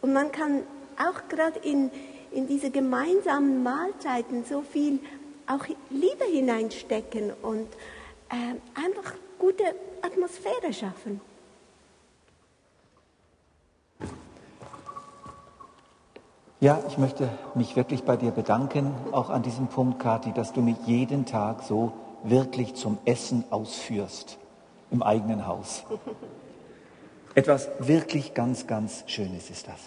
Und 0.03 0.13
man 0.13 0.31
kann 0.31 0.65
auch 0.99 1.29
gerade 1.29 1.59
in, 1.61 1.91
in 2.31 2.47
diese 2.47 2.71
gemeinsamen 2.71 3.63
Mahlzeiten 3.63 4.45
so 4.45 4.63
viel 4.63 5.01
auch 5.47 5.65
Liebe 5.89 6.25
hineinstecken 6.25 7.33
und 7.43 7.69
äh, 8.29 8.55
einfach 8.79 9.15
gute 9.39 9.65
Atmosphäre 10.03 10.73
schaffen. 10.73 11.21
Ja, 16.61 16.83
ich 16.89 16.99
möchte 16.99 17.29
mich 17.55 17.77
wirklich 17.77 18.03
bei 18.03 18.17
dir 18.17 18.33
bedanken, 18.33 18.93
auch 19.13 19.31
an 19.31 19.45
diesem 19.45 19.69
Punkt, 19.69 20.01
Kathi, 20.01 20.33
dass 20.33 20.53
du 20.53 20.61
mich 20.61 20.77
jeden 20.87 21.25
Tag 21.25 21.63
so 21.63 21.93
wirklich 22.25 22.75
zum 22.75 22.99
Essen 23.05 23.45
ausführst 23.51 24.39
im 24.91 25.01
eigenen 25.01 25.47
Haus. 25.47 25.85
Etwas 27.37 27.69
wirklich 27.79 28.35
ganz, 28.35 28.67
ganz 28.67 29.05
Schönes 29.07 29.51
ist 29.51 29.69
das. 29.69 29.79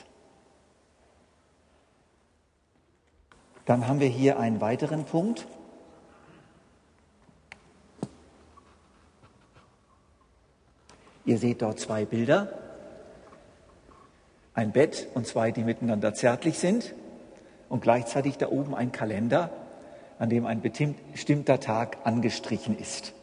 Dann 3.65 3.89
haben 3.89 3.99
wir 3.99 4.07
hier 4.07 4.39
einen 4.39 4.61
weiteren 4.61 5.03
Punkt. 5.03 5.45
Ihr 11.25 11.37
seht 11.37 11.61
dort 11.61 11.81
zwei 11.81 12.05
Bilder 12.05 12.70
ein 14.53 14.71
Bett 14.71 15.07
und 15.13 15.27
zwei, 15.27 15.51
die 15.51 15.63
miteinander 15.63 16.13
zärtlich 16.13 16.59
sind 16.59 16.93
und 17.69 17.81
gleichzeitig 17.81 18.37
da 18.37 18.49
oben 18.49 18.75
ein 18.75 18.91
Kalender, 18.91 19.49
an 20.19 20.29
dem 20.29 20.45
ein 20.45 20.61
bestimmter 20.61 21.59
Tag 21.59 21.97
angestrichen 22.03 22.77
ist. 22.77 23.13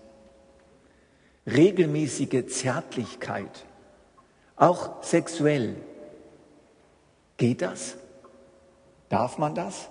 Regelmäßige 1.47 2.47
Zärtlichkeit, 2.47 3.64
auch 4.57 5.03
sexuell. 5.03 5.77
Geht 7.37 7.62
das? 7.62 7.97
Darf 9.09 9.38
man 9.38 9.55
das? 9.55 9.88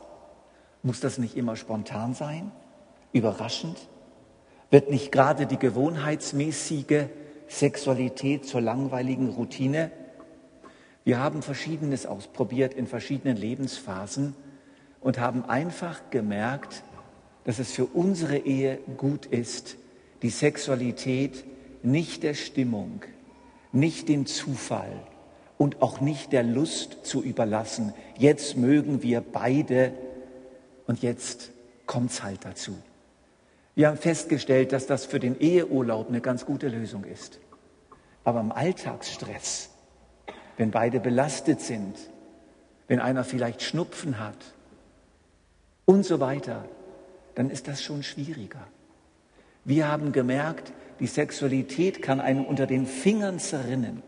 Muss 0.84 1.00
das 1.00 1.18
nicht 1.18 1.38
immer 1.38 1.56
spontan 1.56 2.14
sein? 2.14 2.52
Überraschend? 3.14 3.78
Wird 4.70 4.90
nicht 4.90 5.12
gerade 5.12 5.46
die 5.46 5.58
gewohnheitsmäßige 5.58 7.06
Sexualität 7.48 8.46
zur 8.46 8.62
langweiligen 8.62 9.30
Routine? 9.30 9.92
Wir 11.08 11.20
haben 11.20 11.42
Verschiedenes 11.42 12.06
ausprobiert 12.06 12.74
in 12.74 12.86
verschiedenen 12.86 13.38
Lebensphasen 13.38 14.36
und 15.00 15.20
haben 15.20 15.46
einfach 15.46 16.02
gemerkt, 16.10 16.84
dass 17.46 17.60
es 17.60 17.72
für 17.72 17.86
unsere 17.86 18.40
Ehe 18.40 18.80
gut 18.98 19.26
ist, 19.26 19.78
die 20.22 20.30
Sexualität 20.30 21.46
nicht 21.82 22.24
der 22.24 22.34
Stimmung, 22.34 23.04
nicht 23.72 24.10
dem 24.10 24.26
Zufall 24.26 24.92
und 25.58 25.82
auch 25.82 26.02
nicht 26.02 26.34
der 26.34 26.44
Lust 26.44 26.98
zu 27.06 27.24
überlassen. 27.24 27.94
Jetzt 28.18 28.58
mögen 28.58 29.02
wir 29.02 29.22
beide 29.22 29.94
und 30.88 31.04
jetzt 31.04 31.52
kommt's 31.86 32.22
halt 32.22 32.44
dazu. 32.44 32.76
Wir 33.76 33.88
haben 33.88 33.98
festgestellt, 33.98 34.74
dass 34.74 34.88
das 34.88 35.06
für 35.06 35.22
den 35.22 35.40
Eheurlaub 35.40 36.10
eine 36.10 36.20
ganz 36.20 36.46
gute 36.46 36.68
Lösung 36.68 37.06
ist. 37.06 37.40
Aber 38.26 38.42
im 38.42 38.52
Alltagsstress 38.52 39.70
wenn 40.58 40.72
beide 40.72 41.00
belastet 41.00 41.62
sind, 41.62 41.96
wenn 42.88 43.00
einer 43.00 43.24
vielleicht 43.24 43.62
Schnupfen 43.62 44.20
hat 44.20 44.38
und 45.86 46.04
so 46.04 46.20
weiter, 46.20 46.66
dann 47.36 47.50
ist 47.50 47.68
das 47.68 47.82
schon 47.82 48.04
schwieriger. 48.04 48.68
Wir 49.64 49.88
haben 49.88 50.12
gemerkt, 50.12 50.74
die 51.00 51.08
Sexualität 51.08 52.02
kann 52.02 52.20
einem 52.20 52.44
unter 52.44 52.66
den 52.66 52.88
Fingern 52.88 53.40
zerrinnen. 53.40 54.02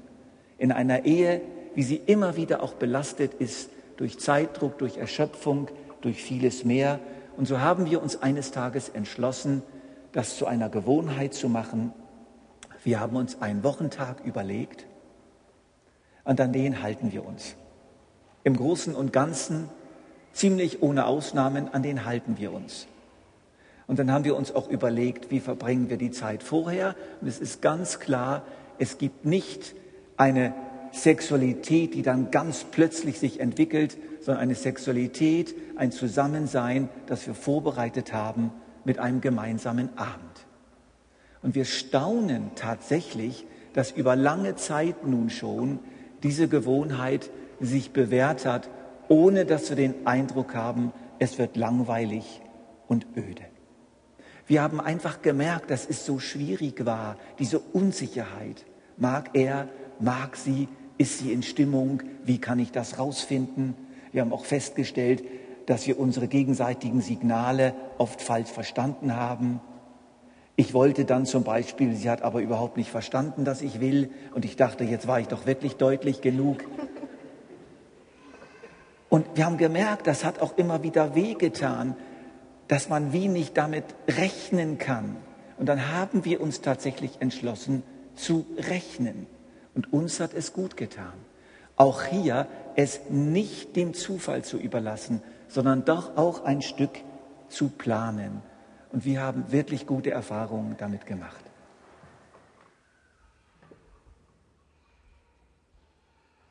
In 0.58 0.72
einer 0.72 1.06
Ehe, 1.06 1.42
wie 1.76 1.84
sie 1.84 1.98
immer 1.98 2.36
wieder 2.36 2.64
auch 2.64 2.74
belastet 2.74 3.36
ist 3.36 3.70
durch 3.98 4.18
Zeitdruck, 4.20 4.80
durch 4.80 4.98
Erschöpfung, 4.98 5.68
durch 6.02 6.24
vieles 6.24 6.66
mehr. 6.66 7.00
Und 7.38 7.48
so 7.48 7.60
haben 7.60 7.90
wir 7.90 8.02
uns 8.02 8.22
eines 8.22 8.52
Tages 8.52 8.90
entschlossen, 8.90 9.62
das 10.14 10.38
zu 10.38 10.48
einer 10.48 10.70
Gewohnheit 10.70 11.34
zu 11.34 11.50
machen. 11.50 11.94
Wir 12.84 13.00
haben 13.00 13.16
uns 13.16 13.42
einen 13.42 13.64
Wochentag 13.64 14.26
überlegt 14.26 14.88
und 16.30 16.40
an 16.40 16.54
den 16.54 16.84
halten 16.84 17.12
wir 17.12 17.26
uns. 17.26 17.56
Im 18.44 18.56
Großen 18.56 18.94
und 18.94 19.12
Ganzen, 19.12 19.68
ziemlich 20.32 20.84
ohne 20.84 21.08
Ausnahmen, 21.08 21.74
an 21.74 21.82
den 21.82 22.06
halten 22.06 22.38
wir 22.38 22.54
uns. 22.54 22.86
Und 23.88 23.98
dann 23.98 24.12
haben 24.12 24.26
wir 24.26 24.36
uns 24.36 24.54
auch 24.54 24.70
überlegt, 24.70 25.32
wie 25.32 25.40
verbringen 25.40 25.90
wir 25.90 25.98
die 25.98 26.12
Zeit 26.12 26.44
vorher. 26.44 26.96
Und 27.20 27.28
es 27.28 27.40
ist 27.40 27.64
ganz 27.64 28.00
klar, 28.00 28.44
es 28.78 29.00
gibt 29.00 29.26
nicht 29.26 29.74
eine 30.18 30.54
Sexualität, 30.92 31.96
die 31.96 32.04
dann 32.04 32.30
ganz 32.30 32.64
plötzlich 32.64 33.18
sich 33.18 33.40
entwickelt, 33.40 33.98
sondern 34.22 34.44
eine 34.44 34.56
Sexualität, 34.56 35.56
ein 35.78 35.92
Zusammensein, 35.92 36.90
das 37.08 37.26
wir 37.26 37.34
vorbereitet 37.34 38.14
haben 38.14 38.52
mit 38.86 39.00
einem 39.00 39.22
gemeinsamen 39.22 39.98
Abend. 39.98 40.46
Und 41.42 41.56
wir 41.56 41.66
staunen 41.66 42.52
tatsächlich, 42.54 43.48
dass 43.74 43.90
über 43.90 44.16
lange 44.16 44.56
Zeit 44.58 45.08
nun 45.08 45.32
schon 45.32 45.80
diese 46.24 46.48
Gewohnheit 46.48 47.30
sich 47.60 47.92
bewährt 47.92 48.46
hat, 48.46 48.70
ohne 49.08 49.46
dass 49.46 49.70
wir 49.70 49.76
den 49.76 50.08
Eindruck 50.08 50.56
haben, 50.56 50.94
es 51.20 51.38
wird 51.38 51.58
langweilig 51.58 52.42
und 52.88 53.06
öde. 53.16 53.44
Wir 54.48 54.64
haben 54.64 54.82
einfach 54.82 55.22
gemerkt, 55.22 55.70
dass 55.70 55.88
es 55.88 56.06
so 56.06 56.18
schwierig 56.18 56.86
war, 56.86 57.18
diese 57.38 57.60
Unsicherheit. 57.60 58.66
Mag 58.98 59.32
er, 59.34 59.68
mag 60.00 60.36
sie, 60.36 60.68
ist 60.98 61.20
sie 61.20 61.32
in 61.32 61.44
Stimmung, 61.44 62.02
wie 62.26 62.40
kann 62.40 62.60
ich 62.60 62.72
das 62.72 62.98
rausfinden? 62.98 63.76
Wir 64.12 64.22
haben 64.22 64.34
auch 64.34 64.46
festgestellt, 64.46 65.24
dass 65.68 65.86
wir 65.86 66.00
unsere 66.00 66.28
gegenseitigen 66.28 67.02
Signale 67.02 67.76
oft 68.00 68.22
falsch 68.22 68.50
verstanden 68.50 69.16
haben. 69.16 69.62
Ich 70.60 70.74
wollte 70.74 71.06
dann 71.06 71.26
zum 71.26 71.46
Beispiel, 71.46 71.96
sie 71.96 72.10
hat 72.10 72.22
aber 72.22 72.42
überhaupt 72.42 72.76
nicht 72.76 72.92
verstanden, 72.92 73.46
dass 73.46 73.62
ich 73.62 73.80
will. 73.80 74.10
Und 74.34 74.44
ich 74.44 74.58
dachte, 74.58 74.84
jetzt 74.84 75.08
war 75.08 75.22
ich 75.22 75.30
doch 75.30 75.46
wirklich 75.46 75.78
deutlich 75.78 76.20
genug. 76.20 76.66
Und 79.08 79.26
wir 79.36 79.46
haben 79.46 79.56
gemerkt, 79.56 80.06
das 80.06 80.26
hat 80.26 80.42
auch 80.42 80.58
immer 80.58 80.84
wieder 80.84 81.16
wehgetan, 81.16 81.96
dass 82.68 82.90
man 82.90 83.14
wie 83.14 83.30
nicht 83.30 83.56
damit 83.56 83.86
rechnen 84.10 84.78
kann. 84.78 85.16
Und 85.58 85.68
dann 85.68 85.94
haben 85.94 86.26
wir 86.26 86.42
uns 86.42 86.60
tatsächlich 86.60 87.22
entschlossen 87.22 87.82
zu 88.16 88.46
rechnen. 88.58 89.28
Und 89.76 89.94
uns 89.94 90.20
hat 90.20 90.34
es 90.34 90.52
gut 90.52 90.76
getan. 90.76 91.14
Auch 91.78 92.04
hier 92.04 92.48
es 92.76 93.00
nicht 93.10 93.78
dem 93.78 93.94
Zufall 93.94 94.44
zu 94.44 94.58
überlassen, 94.58 95.22
sondern 95.48 95.86
doch 95.86 96.18
auch 96.18 96.44
ein 96.44 96.62
Stück 96.62 97.00
zu 97.48 97.70
planen 97.70 98.42
und 98.92 99.06
wir 99.06 99.22
haben 99.22 99.52
wirklich 99.52 99.86
gute 99.86 100.12
Erfahrungen 100.12 100.76
damit 100.78 101.06
gemacht. 101.06 101.44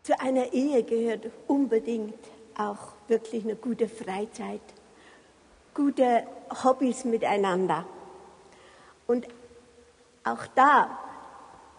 Zu 0.02 0.18
einer 0.20 0.52
Ehe 0.52 0.82
gehört 0.84 1.30
unbedingt 1.46 2.14
auch 2.56 2.92
wirklich 3.08 3.44
eine 3.44 3.56
gute 3.56 3.88
Freizeit, 3.88 4.60
gute 5.74 6.24
Hobbys 6.64 7.04
miteinander. 7.04 7.84
Und 9.06 9.28
auch 10.24 10.46
da 10.54 10.98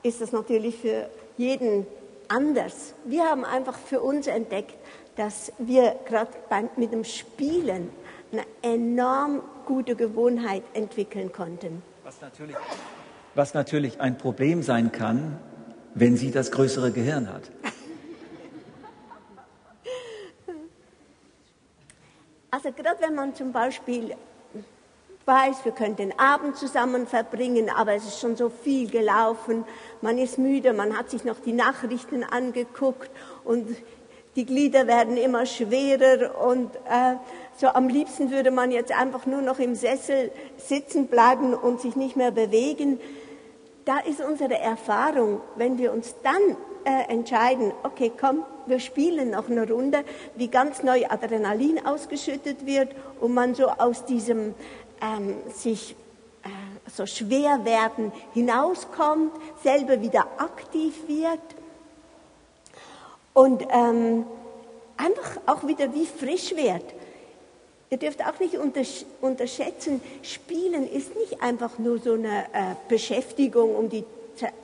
ist 0.04 0.22
es 0.22 0.32
natürlich 0.32 0.78
für 0.78 1.10
jeden 1.38 1.88
anders. 2.28 2.94
Wir 3.06 3.24
haben 3.24 3.46
einfach 3.46 3.78
für 3.78 4.02
uns 4.02 4.28
entdeckt, 4.28 4.76
dass 5.16 5.52
wir 5.58 5.96
gerade 6.06 6.32
mit 6.78 6.94
dem 6.94 7.04
Spielen 7.04 7.90
eine 8.32 8.46
enorm 8.62 9.42
gute 9.70 9.96
Gewohnheit 9.96 10.64
entwickeln 10.74 11.32
konnten. 11.32 11.84
Was 12.04 12.20
natürlich, 12.22 12.56
was 13.36 13.54
natürlich 13.54 14.02
ein 14.02 14.18
Problem 14.18 14.64
sein 14.64 14.92
kann, 14.92 15.38
wenn 15.94 16.18
sie 16.18 16.32
das 16.32 16.50
größere 16.52 16.92
Gehirn 16.92 17.32
hat. 17.32 17.44
Also 22.52 22.72
gerade 22.72 23.00
wenn 23.00 23.14
man 23.14 23.36
zum 23.36 23.52
Beispiel 23.52 24.16
weiß, 25.24 25.64
wir 25.66 25.72
können 25.72 25.96
den 25.96 26.18
Abend 26.18 26.58
zusammen 26.58 27.06
verbringen, 27.06 27.70
aber 27.70 27.94
es 27.94 28.06
ist 28.06 28.20
schon 28.20 28.36
so 28.36 28.50
viel 28.50 28.90
gelaufen, 28.90 29.66
man 30.02 30.18
ist 30.18 30.40
müde, 30.40 30.74
man 30.74 30.98
hat 30.98 31.12
sich 31.12 31.24
noch 31.24 31.40
die 31.40 31.54
Nachrichten 31.54 32.24
angeguckt 32.24 33.12
und 33.44 33.68
die 34.40 34.46
Glieder 34.46 34.88
werden 34.88 35.18
immer 35.18 35.46
schwerer 35.46 36.42
und 36.48 36.74
äh, 36.90 37.16
so 37.58 37.68
am 37.68 37.90
liebsten 37.90 38.32
würde 38.32 38.52
man 38.52 38.72
jetzt 38.72 38.98
einfach 38.98 39.26
nur 39.26 39.42
noch 39.42 39.60
im 39.60 39.76
Sessel 39.76 40.32
sitzen 40.56 41.08
bleiben 41.08 41.54
und 41.54 41.82
sich 41.82 41.98
nicht 41.98 42.16
mehr 42.16 42.32
bewegen. 42.32 43.02
Da 43.84 44.00
ist 44.00 44.22
unsere 44.22 44.58
Erfahrung, 44.58 45.42
wenn 45.58 45.78
wir 45.78 45.92
uns 45.92 46.16
dann 46.24 46.56
äh, 46.86 47.12
entscheiden, 47.12 47.74
okay, 47.84 48.14
komm, 48.18 48.46
wir 48.66 48.80
spielen 48.80 49.32
noch 49.32 49.50
eine 49.50 49.70
Runde, 49.70 50.06
wie 50.38 50.48
ganz 50.48 50.84
neu 50.84 51.06
Adrenalin 51.10 51.86
ausgeschüttet 51.86 52.66
wird 52.66 52.96
und 53.20 53.34
man 53.34 53.56
so 53.56 53.68
aus 53.68 54.06
diesem 54.06 54.56
ähm, 55.02 55.36
sich 55.54 55.98
äh, 56.44 56.90
so 56.90 57.06
schwer 57.06 57.66
werden 57.66 58.14
hinauskommt, 58.34 59.34
selber 59.62 60.02
wieder 60.02 60.28
aktiv 60.38 60.94
wird 61.10 61.59
und 63.34 63.66
ähm, 63.72 64.26
einfach 64.98 65.38
auch 65.46 65.68
wieder 65.68 65.94
wie 65.94 66.06
frisch 66.06 66.56
wird. 66.56 66.84
Ihr 67.92 67.98
dürft 67.98 68.24
auch 68.24 68.40
nicht 68.40 68.56
unterschätzen, 69.22 70.02
Spielen 70.22 70.88
ist 70.88 71.16
nicht 71.16 71.42
einfach 71.42 71.80
nur 71.80 71.98
so 71.98 72.14
eine 72.14 72.44
äh, 72.54 72.76
Beschäftigung, 72.88 73.76
um 73.76 73.90
die 73.90 74.06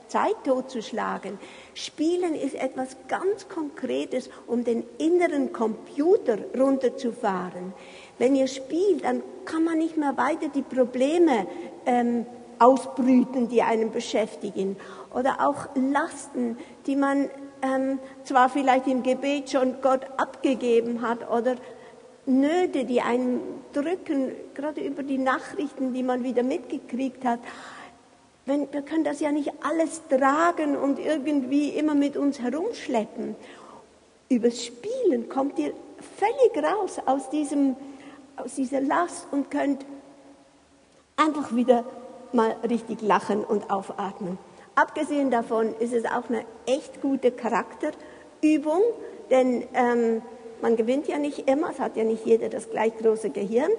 Zeit 0.08 0.36
totzuschlagen. 0.44 1.38
Spielen 1.74 2.34
ist 2.34 2.54
etwas 2.54 2.96
ganz 3.08 3.48
Konkretes, 3.48 4.30
um 4.46 4.64
den 4.64 4.84
inneren 4.98 5.52
Computer 5.52 6.38
runterzufahren. 6.56 7.74
Wenn 8.18 8.36
ihr 8.36 8.46
spielt, 8.46 9.04
dann 9.04 9.22
kann 9.44 9.64
man 9.64 9.78
nicht 9.78 9.96
mehr 9.96 10.16
weiter 10.16 10.48
die 10.54 10.62
Probleme 10.62 11.46
ähm, 11.84 12.26
ausbrüten, 12.58 13.48
die 13.48 13.62
einen 13.62 13.90
beschäftigen. 13.90 14.76
Oder 15.12 15.46
auch 15.46 15.68
Lasten, 15.74 16.56
die 16.86 16.96
man 16.96 17.28
ähm, 17.62 17.98
zwar 18.24 18.48
vielleicht 18.48 18.86
im 18.86 19.02
Gebet 19.02 19.50
schon 19.50 19.80
Gott 19.82 20.02
abgegeben 20.16 21.02
hat 21.02 21.30
oder 21.30 21.56
Nöte, 22.26 22.84
die 22.84 23.00
einen 23.00 23.40
drücken, 23.72 24.32
gerade 24.54 24.80
über 24.80 25.02
die 25.02 25.18
Nachrichten, 25.18 25.92
die 25.92 26.02
man 26.02 26.24
wieder 26.24 26.42
mitgekriegt 26.42 27.24
hat. 27.24 27.38
Wenn, 28.46 28.72
wir 28.72 28.82
können 28.82 29.04
das 29.04 29.20
ja 29.20 29.32
nicht 29.32 29.52
alles 29.62 30.02
tragen 30.08 30.76
und 30.76 30.98
irgendwie 30.98 31.70
immer 31.70 31.94
mit 31.94 32.16
uns 32.16 32.40
herumschleppen. 32.40 33.36
Übers 34.28 34.64
Spielen 34.64 35.28
kommt 35.28 35.58
ihr 35.58 35.72
völlig 36.18 36.64
raus 36.64 37.00
aus 37.06 37.30
diesem 37.30 37.76
aus 38.36 38.54
dieser 38.54 38.80
Last 38.80 39.26
und 39.30 39.50
könnt 39.50 39.84
einfach 41.16 41.54
wieder 41.54 41.84
mal 42.32 42.54
richtig 42.68 43.00
lachen 43.02 43.44
und 43.44 43.70
aufatmen. 43.70 44.38
Abgesehen 44.76 45.30
davon 45.30 45.74
ist 45.80 45.94
es 45.94 46.04
auch 46.04 46.28
eine 46.28 46.44
echt 46.66 47.00
gute 47.00 47.32
Charakterübung, 47.32 48.82
denn 49.30 49.64
ähm, 49.72 50.20
man 50.60 50.76
gewinnt 50.76 51.08
ja 51.08 51.18
nicht 51.18 51.48
immer, 51.48 51.70
es 51.70 51.80
hat 51.80 51.96
ja 51.96 52.04
nicht 52.04 52.26
jeder 52.26 52.50
das 52.50 52.68
gleich 52.68 52.94
große 52.98 53.30
Gehirn. 53.30 53.70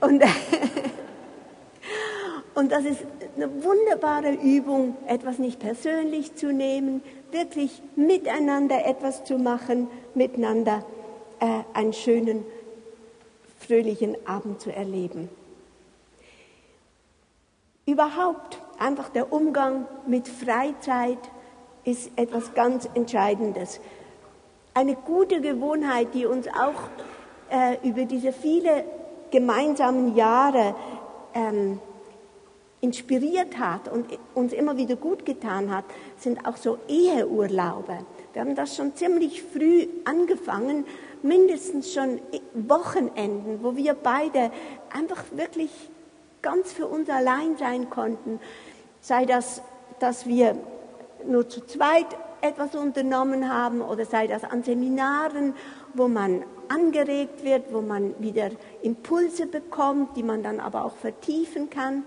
Und, 0.00 0.22
und 2.54 2.70
das 2.70 2.84
ist 2.84 3.04
eine 3.34 3.64
wunderbare 3.64 4.34
Übung, 4.34 4.96
etwas 5.08 5.40
nicht 5.40 5.58
persönlich 5.58 6.36
zu 6.36 6.52
nehmen, 6.52 7.02
wirklich 7.32 7.82
miteinander 7.96 8.86
etwas 8.86 9.24
zu 9.24 9.38
machen, 9.38 9.88
miteinander 10.14 10.84
äh, 11.40 11.62
einen 11.74 11.92
schönen 11.92 12.44
fröhlichen 13.58 14.16
Abend 14.24 14.60
zu 14.60 14.72
erleben. 14.72 15.28
Überhaupt 17.86 18.60
einfach 18.82 19.08
der 19.08 19.32
Umgang 19.32 19.86
mit 20.06 20.28
Freizeit 20.28 21.18
ist 21.84 22.10
etwas 22.16 22.54
ganz 22.54 22.88
Entscheidendes. 22.94 23.80
Eine 24.74 24.94
gute 24.94 25.40
Gewohnheit, 25.40 26.08
die 26.14 26.26
uns 26.26 26.48
auch 26.48 26.88
äh, 27.50 27.76
über 27.86 28.04
diese 28.04 28.32
viele 28.32 28.84
gemeinsamen 29.30 30.16
Jahre 30.16 30.74
ähm, 31.34 31.80
inspiriert 32.80 33.58
hat 33.58 33.88
und 33.88 34.06
uns 34.34 34.52
immer 34.52 34.76
wieder 34.76 34.96
gut 34.96 35.24
getan 35.24 35.74
hat, 35.74 35.84
sind 36.18 36.46
auch 36.46 36.56
so 36.56 36.78
Eheurlaube. 36.88 37.98
Wir 38.32 38.42
haben 38.42 38.56
das 38.56 38.76
schon 38.76 38.94
ziemlich 38.96 39.42
früh 39.42 39.86
angefangen, 40.04 40.84
mindestens 41.22 41.94
schon 41.94 42.20
Wochenenden, 42.54 43.62
wo 43.62 43.76
wir 43.76 43.94
beide 43.94 44.50
einfach 44.90 45.24
wirklich 45.32 45.70
ganz 46.42 46.72
für 46.72 46.88
uns 46.88 47.08
allein 47.08 47.56
sein 47.56 47.88
konnten. 47.88 48.40
Sei 49.02 49.24
das, 49.24 49.62
dass 49.98 50.26
wir 50.26 50.56
nur 51.26 51.48
zu 51.48 51.66
zweit 51.66 52.06
etwas 52.40 52.74
unternommen 52.76 53.52
haben 53.52 53.82
oder 53.82 54.04
sei 54.04 54.28
das 54.28 54.44
an 54.44 54.62
Seminaren, 54.62 55.54
wo 55.94 56.06
man 56.06 56.44
angeregt 56.68 57.44
wird, 57.44 57.72
wo 57.72 57.80
man 57.80 58.14
wieder 58.20 58.50
Impulse 58.82 59.46
bekommt, 59.46 60.16
die 60.16 60.22
man 60.22 60.44
dann 60.44 60.60
aber 60.60 60.84
auch 60.84 60.94
vertiefen 60.96 61.68
kann. 61.68 62.04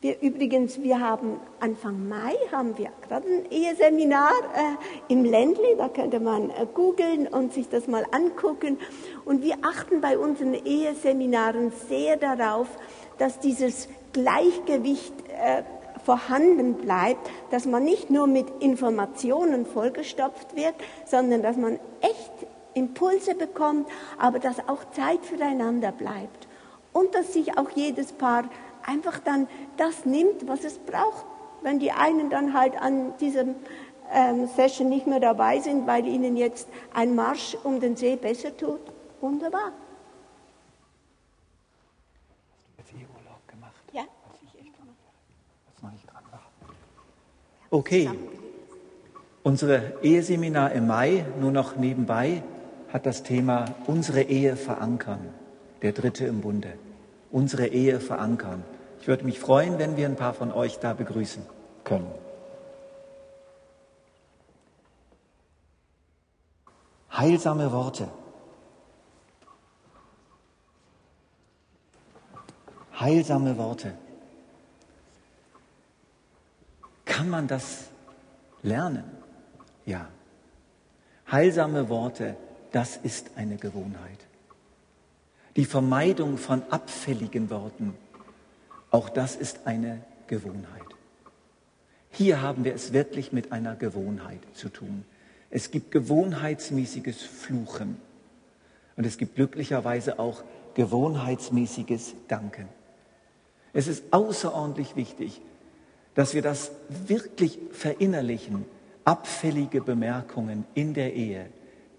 Wir, 0.00 0.20
übrigens, 0.20 0.82
wir 0.82 1.00
haben 1.00 1.40
Anfang 1.58 2.08
Mai 2.08 2.34
haben 2.52 2.76
wir 2.76 2.90
gerade 3.08 3.26
ein 3.28 3.50
Eheseminar 3.50 4.32
äh, 4.54 5.12
im 5.12 5.24
Ländli, 5.24 5.76
da 5.78 5.88
könnte 5.88 6.20
man 6.20 6.50
äh, 6.50 6.66
googeln 6.74 7.26
und 7.28 7.54
sich 7.54 7.68
das 7.68 7.86
mal 7.86 8.04
angucken. 8.10 8.78
Und 9.24 9.42
wir 9.42 9.54
achten 9.62 10.00
bei 10.00 10.18
unseren 10.18 10.54
Eheseminaren 10.54 11.72
sehr 11.88 12.16
darauf, 12.16 12.66
dass 13.18 13.38
dieses 13.38 13.88
Gleichgewicht 14.12 15.14
äh, 15.28 15.62
vorhanden 16.06 16.74
bleibt, 16.74 17.28
dass 17.50 17.66
man 17.66 17.84
nicht 17.84 18.08
nur 18.08 18.26
mit 18.26 18.46
Informationen 18.60 19.66
vollgestopft 19.66 20.56
wird, 20.56 20.74
sondern 21.04 21.42
dass 21.42 21.56
man 21.56 21.78
echt 22.00 22.32
Impulse 22.74 23.34
bekommt, 23.34 23.88
aber 24.18 24.38
dass 24.38 24.60
auch 24.68 24.88
Zeit 24.92 25.24
füreinander 25.24 25.92
bleibt 25.92 26.46
und 26.92 27.14
dass 27.14 27.32
sich 27.32 27.58
auch 27.58 27.70
jedes 27.70 28.12
Paar 28.12 28.44
einfach 28.84 29.18
dann 29.18 29.48
das 29.76 30.04
nimmt, 30.04 30.46
was 30.46 30.64
es 30.64 30.78
braucht. 30.78 31.26
Wenn 31.62 31.78
die 31.78 31.90
einen 31.90 32.30
dann 32.30 32.52
halt 32.52 32.80
an 32.80 33.16
diesem 33.18 33.56
ähm, 34.12 34.46
Session 34.46 34.88
nicht 34.88 35.06
mehr 35.06 35.20
dabei 35.20 35.58
sind, 35.60 35.86
weil 35.86 36.06
ihnen 36.06 36.36
jetzt 36.36 36.68
ein 36.94 37.14
Marsch 37.14 37.56
um 37.64 37.80
den 37.80 37.96
See 37.96 38.16
besser 38.16 38.56
tut, 38.56 38.80
wunderbar. 39.20 39.72
Hast 42.78 42.92
du 42.92 42.96
jetzt 42.98 43.08
E-Urlaub 43.08 43.48
gemacht? 43.48 43.82
Ja. 43.92 44.02
Was 44.28 44.42
ich 44.42 44.60
echt 44.60 44.76
gemacht 44.78 44.96
Was 45.74 45.82
noch 45.82 45.92
nicht 45.92 46.06
dran 46.06 46.24
war. 46.30 46.42
Okay. 47.70 48.10
Unser 49.42 50.02
Eheseminar 50.02 50.72
im 50.72 50.86
Mai, 50.86 51.24
nur 51.40 51.52
noch 51.52 51.76
nebenbei, 51.76 52.42
hat 52.92 53.06
das 53.06 53.22
Thema 53.22 53.74
unsere 53.86 54.22
Ehe 54.22 54.56
verankern. 54.56 55.28
Der 55.82 55.92
dritte 55.92 56.26
im 56.26 56.40
Bunde. 56.40 56.72
Unsere 57.30 57.68
Ehe 57.68 58.00
verankern. 58.00 58.64
Ich 59.00 59.08
würde 59.08 59.24
mich 59.24 59.38
freuen, 59.38 59.78
wenn 59.78 59.96
wir 59.96 60.06
ein 60.06 60.16
paar 60.16 60.34
von 60.34 60.52
euch 60.52 60.78
da 60.78 60.94
begrüßen 60.94 61.42
können. 61.84 62.10
Heilsame 67.12 67.72
Worte. 67.72 68.08
Heilsame 72.98 73.56
Worte. 73.58 73.94
Kann 77.16 77.30
man 77.30 77.48
das 77.48 77.86
lernen? 78.62 79.04
Ja. 79.86 80.06
Heilsame 81.32 81.88
Worte, 81.88 82.36
das 82.72 82.98
ist 82.98 83.30
eine 83.36 83.56
Gewohnheit. 83.56 84.18
Die 85.56 85.64
Vermeidung 85.64 86.36
von 86.36 86.62
abfälligen 86.68 87.48
Worten, 87.48 87.94
auch 88.90 89.08
das 89.08 89.34
ist 89.34 89.60
eine 89.66 90.02
Gewohnheit. 90.26 90.82
Hier 92.10 92.42
haben 92.42 92.64
wir 92.64 92.74
es 92.74 92.92
wirklich 92.92 93.32
mit 93.32 93.50
einer 93.50 93.76
Gewohnheit 93.76 94.40
zu 94.52 94.68
tun. 94.68 95.06
Es 95.48 95.70
gibt 95.70 95.92
gewohnheitsmäßiges 95.92 97.22
Fluchen 97.22 97.96
und 98.96 99.06
es 99.06 99.16
gibt 99.16 99.36
glücklicherweise 99.36 100.18
auch 100.18 100.44
gewohnheitsmäßiges 100.74 102.14
Danken. 102.28 102.68
Es 103.72 103.86
ist 103.86 104.04
außerordentlich 104.12 104.96
wichtig, 104.96 105.40
dass 106.16 106.34
wir 106.34 106.42
das 106.42 106.72
wirklich 106.88 107.58
verinnerlichen, 107.70 108.64
abfällige 109.04 109.82
Bemerkungen 109.82 110.64
in 110.74 110.94
der 110.94 111.14
Ehe, 111.14 111.46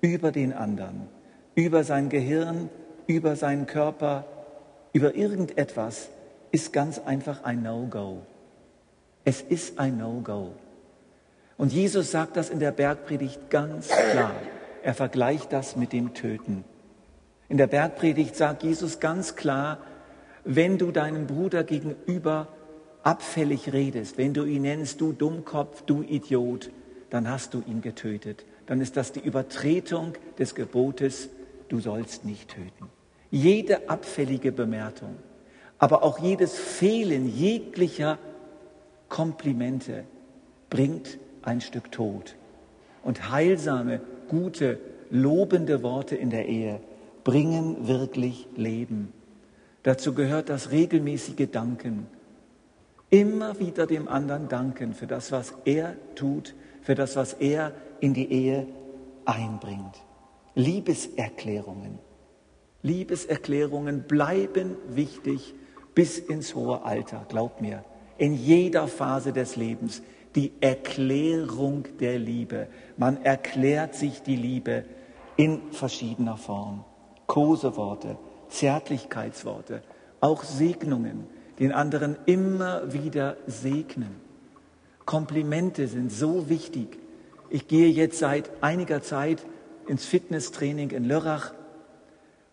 über 0.01 0.31
den 0.31 0.53
anderen, 0.53 1.07
über 1.55 1.83
sein 1.83 2.09
Gehirn, 2.09 2.69
über 3.05 3.35
seinen 3.35 3.67
Körper, 3.67 4.25
über 4.91 5.15
irgendetwas, 5.15 6.09
ist 6.51 6.73
ganz 6.73 6.99
einfach 6.99 7.43
ein 7.43 7.61
No-Go. 7.61 8.23
Es 9.23 9.41
ist 9.41 9.79
ein 9.79 9.99
No-Go. 9.99 10.51
Und 11.55 11.71
Jesus 11.71 12.11
sagt 12.11 12.37
das 12.37 12.49
in 12.49 12.59
der 12.59 12.71
Bergpredigt 12.71 13.49
ganz 13.49 13.87
klar. 13.87 14.33
Er 14.81 14.93
vergleicht 14.95 15.53
das 15.53 15.75
mit 15.75 15.93
dem 15.93 16.13
Töten. 16.13 16.63
In 17.49 17.57
der 17.57 17.67
Bergpredigt 17.67 18.35
sagt 18.35 18.63
Jesus 18.63 18.99
ganz 18.99 19.35
klar, 19.35 19.77
wenn 20.43 20.77
du 20.77 20.91
deinem 20.91 21.27
Bruder 21.27 21.63
gegenüber 21.63 22.47
abfällig 23.03 23.73
redest, 23.73 24.17
wenn 24.17 24.33
du 24.33 24.43
ihn 24.43 24.63
nennst, 24.63 25.01
du 25.01 25.13
Dummkopf, 25.13 25.83
du 25.83 26.03
Idiot, 26.03 26.71
dann 27.09 27.29
hast 27.29 27.53
du 27.53 27.63
ihn 27.65 27.81
getötet. 27.81 28.45
Dann 28.65 28.81
ist 28.81 28.97
das 28.97 29.11
die 29.11 29.21
Übertretung 29.21 30.13
des 30.37 30.55
Gebotes, 30.55 31.29
du 31.69 31.79
sollst 31.79 32.25
nicht 32.25 32.49
töten. 32.49 32.89
Jede 33.31 33.89
abfällige 33.89 34.51
Bemerkung, 34.51 35.15
aber 35.79 36.03
auch 36.03 36.19
jedes 36.19 36.57
Fehlen 36.57 37.27
jeglicher 37.27 38.17
Komplimente 39.09 40.03
bringt 40.69 41.17
ein 41.41 41.61
Stück 41.61 41.91
Tod. 41.91 42.35
Und 43.03 43.31
heilsame, 43.31 44.01
gute, 44.27 44.79
lobende 45.09 45.83
Worte 45.83 46.15
in 46.15 46.29
der 46.29 46.47
Ehe 46.47 46.81
bringen 47.23 47.87
wirklich 47.87 48.47
Leben. 48.55 49.13
Dazu 49.83 50.13
gehört 50.13 50.49
das 50.49 50.71
regelmäßige 50.71 51.47
Danken. 51.51 52.07
Immer 53.09 53.59
wieder 53.59 53.87
dem 53.87 54.07
anderen 54.07 54.49
danken 54.49 54.93
für 54.93 55.07
das, 55.07 55.31
was 55.31 55.53
er 55.63 55.95
tut, 56.15 56.55
für 56.81 56.95
das, 56.95 57.15
was 57.15 57.33
er 57.33 57.73
in 57.99 58.13
die 58.13 58.31
Ehe 58.31 58.67
einbringt. 59.25 60.03
Liebeserklärungen. 60.55 61.99
Liebeserklärungen 62.81 64.03
bleiben 64.03 64.75
wichtig 64.89 65.53
bis 65.95 66.19
ins 66.19 66.53
hohe 66.53 66.83
Alter, 66.83 67.25
glaub 67.29 67.61
mir. 67.61 67.83
In 68.17 68.33
jeder 68.33 68.87
Phase 68.87 69.31
des 69.31 69.55
Lebens 69.55 70.01
die 70.35 70.51
Erklärung 70.61 71.85
der 71.99 72.19
Liebe. 72.19 72.67
Man 72.97 73.23
erklärt 73.23 73.95
sich 73.95 74.21
die 74.21 74.35
Liebe 74.35 74.85
in 75.35 75.71
verschiedener 75.71 76.37
Form. 76.37 76.83
Koseworte, 77.25 78.17
Zärtlichkeitsworte, 78.49 79.81
auch 80.19 80.43
Segnungen, 80.43 81.27
den 81.59 81.71
anderen 81.71 82.17
immer 82.25 82.93
wieder 82.93 83.37
segnen. 83.47 84.15
Komplimente 85.05 85.87
sind 85.87 86.11
so 86.11 86.49
wichtig. 86.49 86.99
Ich 87.49 87.67
gehe 87.67 87.89
jetzt 87.89 88.19
seit 88.19 88.51
einiger 88.61 89.01
Zeit 89.01 89.45
ins 89.87 90.05
Fitnesstraining 90.05 90.91
in 90.91 91.05
Lörrach 91.05 91.53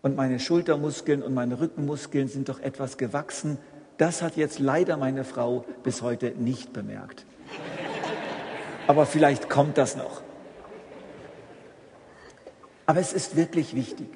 und 0.01 0.15
meine 0.15 0.39
Schultermuskeln 0.39 1.21
und 1.21 1.33
meine 1.33 1.59
Rückenmuskeln 1.59 2.27
sind 2.27 2.47
doch 2.49 2.59
etwas 2.59 2.97
gewachsen. 2.97 3.57
Das 3.97 4.21
hat 4.21 4.37
jetzt 4.37 4.59
leider 4.59 4.97
meine 4.97 5.23
Frau 5.23 5.65
bis 5.83 6.01
heute 6.01 6.31
nicht 6.37 6.73
bemerkt. 6.73 7.25
Aber 8.87 9.05
vielleicht 9.05 9.49
kommt 9.49 9.77
das 9.77 9.97
noch. 9.97 10.21
Aber 12.85 12.99
es 12.99 13.13
ist 13.13 13.35
wirklich 13.35 13.75
wichtig. 13.75 14.07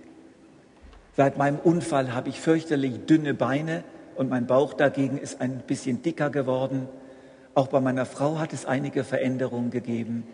Seit 1.17 1.38
meinem 1.38 1.60
Unfall 1.60 2.13
habe 2.13 2.30
ich 2.30 2.39
fürchterlich 2.39 3.06
dünne 3.06 3.34
Beine 3.34 3.84
und 4.19 4.29
mein 4.29 4.47
Bauch 4.47 4.73
dagegen 4.73 5.17
ist 5.17 5.39
ein 5.39 5.60
bisschen 5.65 6.01
dicker 6.01 6.29
geworden. 6.29 6.89
Auch 7.53 7.67
bei 7.67 7.79
meiner 7.79 8.05
Frau 8.05 8.38
hat 8.38 8.51
es 8.51 8.65
einige 8.65 9.05
Veränderungen 9.05 9.71
gegeben. 9.71 10.27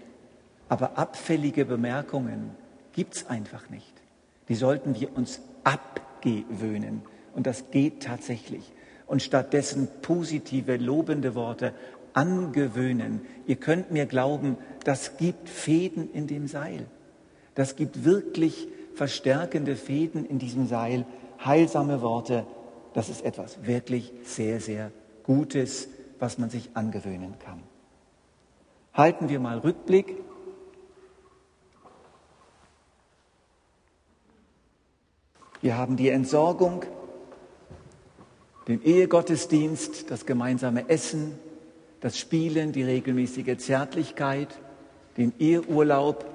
Aber 0.69 0.97
abfällige 0.97 1.65
Bemerkungen 1.65 2.49
gibt 2.93 3.15
es 3.15 3.29
einfach 3.29 3.69
nicht. 3.69 3.93
Die 4.49 4.55
sollten 4.55 4.99
wir 4.99 5.15
uns 5.15 5.39
abgewöhnen. 5.63 7.03
Und 7.35 7.45
das 7.45 7.69
geht 7.69 8.01
tatsächlich. 8.01 8.73
Und 9.05 9.21
stattdessen 9.21 9.87
positive, 10.01 10.77
lobende 10.77 11.35
Worte 11.35 11.71
angewöhnen. 12.13 13.21
Ihr 13.45 13.57
könnt 13.57 13.91
mir 13.91 14.07
glauben, 14.07 14.57
das 14.83 15.17
gibt 15.17 15.47
Fäden 15.47 16.11
in 16.11 16.25
dem 16.25 16.47
Seil. 16.47 16.87
Das 17.53 17.75
gibt 17.75 18.03
wirklich 18.03 18.67
verstärkende 18.95 19.75
Fäden 19.75 20.25
in 20.25 20.39
diesem 20.39 20.65
Seil, 20.65 21.05
heilsame 21.45 22.01
Worte. 22.01 22.47
Das 22.95 23.09
ist 23.09 23.25
etwas 23.25 23.65
wirklich 23.65 24.13
sehr, 24.23 24.61
sehr 24.61 24.89
Gutes, 25.23 25.89
was 26.17 26.37
man 26.37 26.49
sich 26.49 26.69
angewöhnen 26.75 27.37
kann. 27.39 27.61
Halten 28.93 29.27
wir 29.27 29.41
mal 29.41 29.59
Rückblick. 29.59 30.15
Wir 35.61 35.77
haben 35.77 35.97
die 35.97 36.07
Entsorgung, 36.07 36.85
den 38.69 38.81
Ehegottesdienst, 38.81 40.09
das 40.09 40.25
gemeinsame 40.25 40.87
Essen, 40.87 41.37
das 41.99 42.17
Spielen, 42.17 42.71
die 42.71 42.83
regelmäßige 42.83 43.57
Zärtlichkeit, 43.57 44.57
den 45.17 45.33
Eheurlaub, 45.37 46.25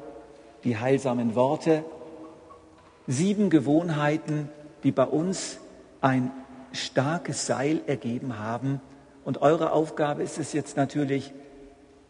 die 0.65 0.77
heilsamen 0.77 1.35
Worte. 1.35 1.87
Sieben 3.07 3.49
Gewohnheiten, 3.49 4.51
die 4.85 4.93
bei 4.93 5.05
uns 5.05 5.57
ein 6.03 6.31
starkes 6.73 7.47
Seil 7.47 7.81
ergeben 7.87 8.39
haben. 8.39 8.81
Und 9.25 9.43
eure 9.43 9.73
Aufgabe 9.73 10.23
ist 10.23 10.39
es 10.39 10.53
jetzt 10.53 10.77
natürlich, 10.77 11.33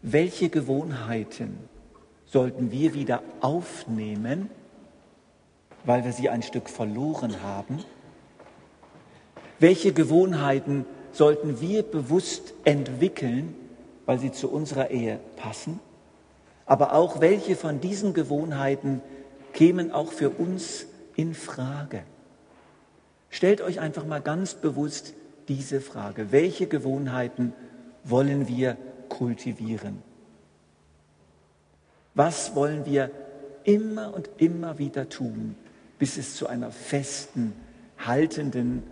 welche 0.03 0.49
Gewohnheiten 0.49 1.59
sollten 2.27 2.71
wir 2.71 2.95
wieder 2.95 3.23
aufnehmen, 3.41 4.51
weil 5.85 6.05
wir 6.05 6.13
sie 6.13 6.29
ein 6.29 6.43
Stück 6.43 6.71
verloren 6.71 7.43
haben? 7.43 7.85
Welche 9.59 9.93
Gewohnheiten 9.93 10.87
sollten 11.13 11.61
wir 11.61 11.83
bewusst 11.83 12.55
entwickeln, 12.65 13.55
weil 14.07 14.19
sie 14.19 14.33
zu 14.33 14.51
unserer 14.51 14.91
Ehe 14.91 15.21
passen. 15.37 15.81
Aber 16.67 16.95
auch 16.95 17.21
welche 17.21 17.57
von 17.57 17.81
diesen 17.81 18.15
Gewohnheiten 18.15 19.03
kämen 19.53 19.93
auch 19.93 20.13
für 20.13 20.31
uns 20.31 20.87
in 21.17 21.35
Frage? 21.35 22.05
Stellt 23.31 23.61
euch 23.61 23.81
einfach 23.81 24.05
mal 24.05 24.21
ganz 24.21 24.55
bewusst 24.55 25.15
diese 25.49 25.81
Frage. 25.81 26.33
Welche 26.33 26.67
Gewohnheiten 26.67 27.53
wollen 28.05 28.49
wir 28.49 28.77
kultivieren? 29.09 30.03
Was 32.15 32.55
wollen 32.55 32.85
wir 32.87 33.11
immer 33.65 34.13
und 34.13 34.29
immer 34.37 34.79
wieder 34.79 35.09
tun, 35.09 35.57
bis 35.99 36.17
es 36.17 36.35
zu 36.35 36.47
einer 36.47 36.71
festen, 36.71 37.53
haltenden 37.99 38.83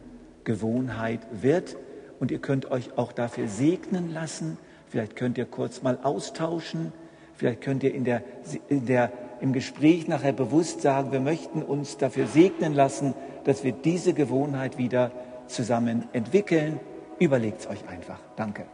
Gewohnheit 0.44 1.20
wird? 1.42 1.77
und 2.20 2.31
ihr 2.31 2.38
könnt 2.38 2.70
euch 2.70 2.96
auch 2.96 3.12
dafür 3.12 3.48
segnen 3.48 4.12
lassen. 4.12 4.59
Vielleicht 4.88 5.16
könnt 5.16 5.38
ihr 5.38 5.44
kurz 5.44 5.83
mal 5.83 5.98
austauschen. 6.03 6.92
Vielleicht 7.35 7.61
könnt 7.61 7.83
ihr 7.83 7.94
in 7.94 8.05
der, 8.05 8.22
in 8.68 8.87
der, 8.87 9.12
im 9.40 9.53
Gespräch 9.53 10.09
nachher 10.09 10.33
bewusst 10.33 10.83
sagen, 10.83 11.12
wir 11.12 11.20
möchten 11.20 11.62
uns 11.62 11.96
dafür 11.96 12.27
segnen 12.27 12.74
lassen, 12.74 13.14
dass 13.44 13.64
wir 13.64 13.72
diese 13.72 14.14
Gewohnheit 14.14 14.79
wieder 14.79 15.11
zusammen 15.46 16.09
entwickeln. 16.12 16.81
Überlegt 17.18 17.61
es 17.61 17.66
euch 17.68 17.88
einfach. 17.88 18.18
Danke. 18.37 18.66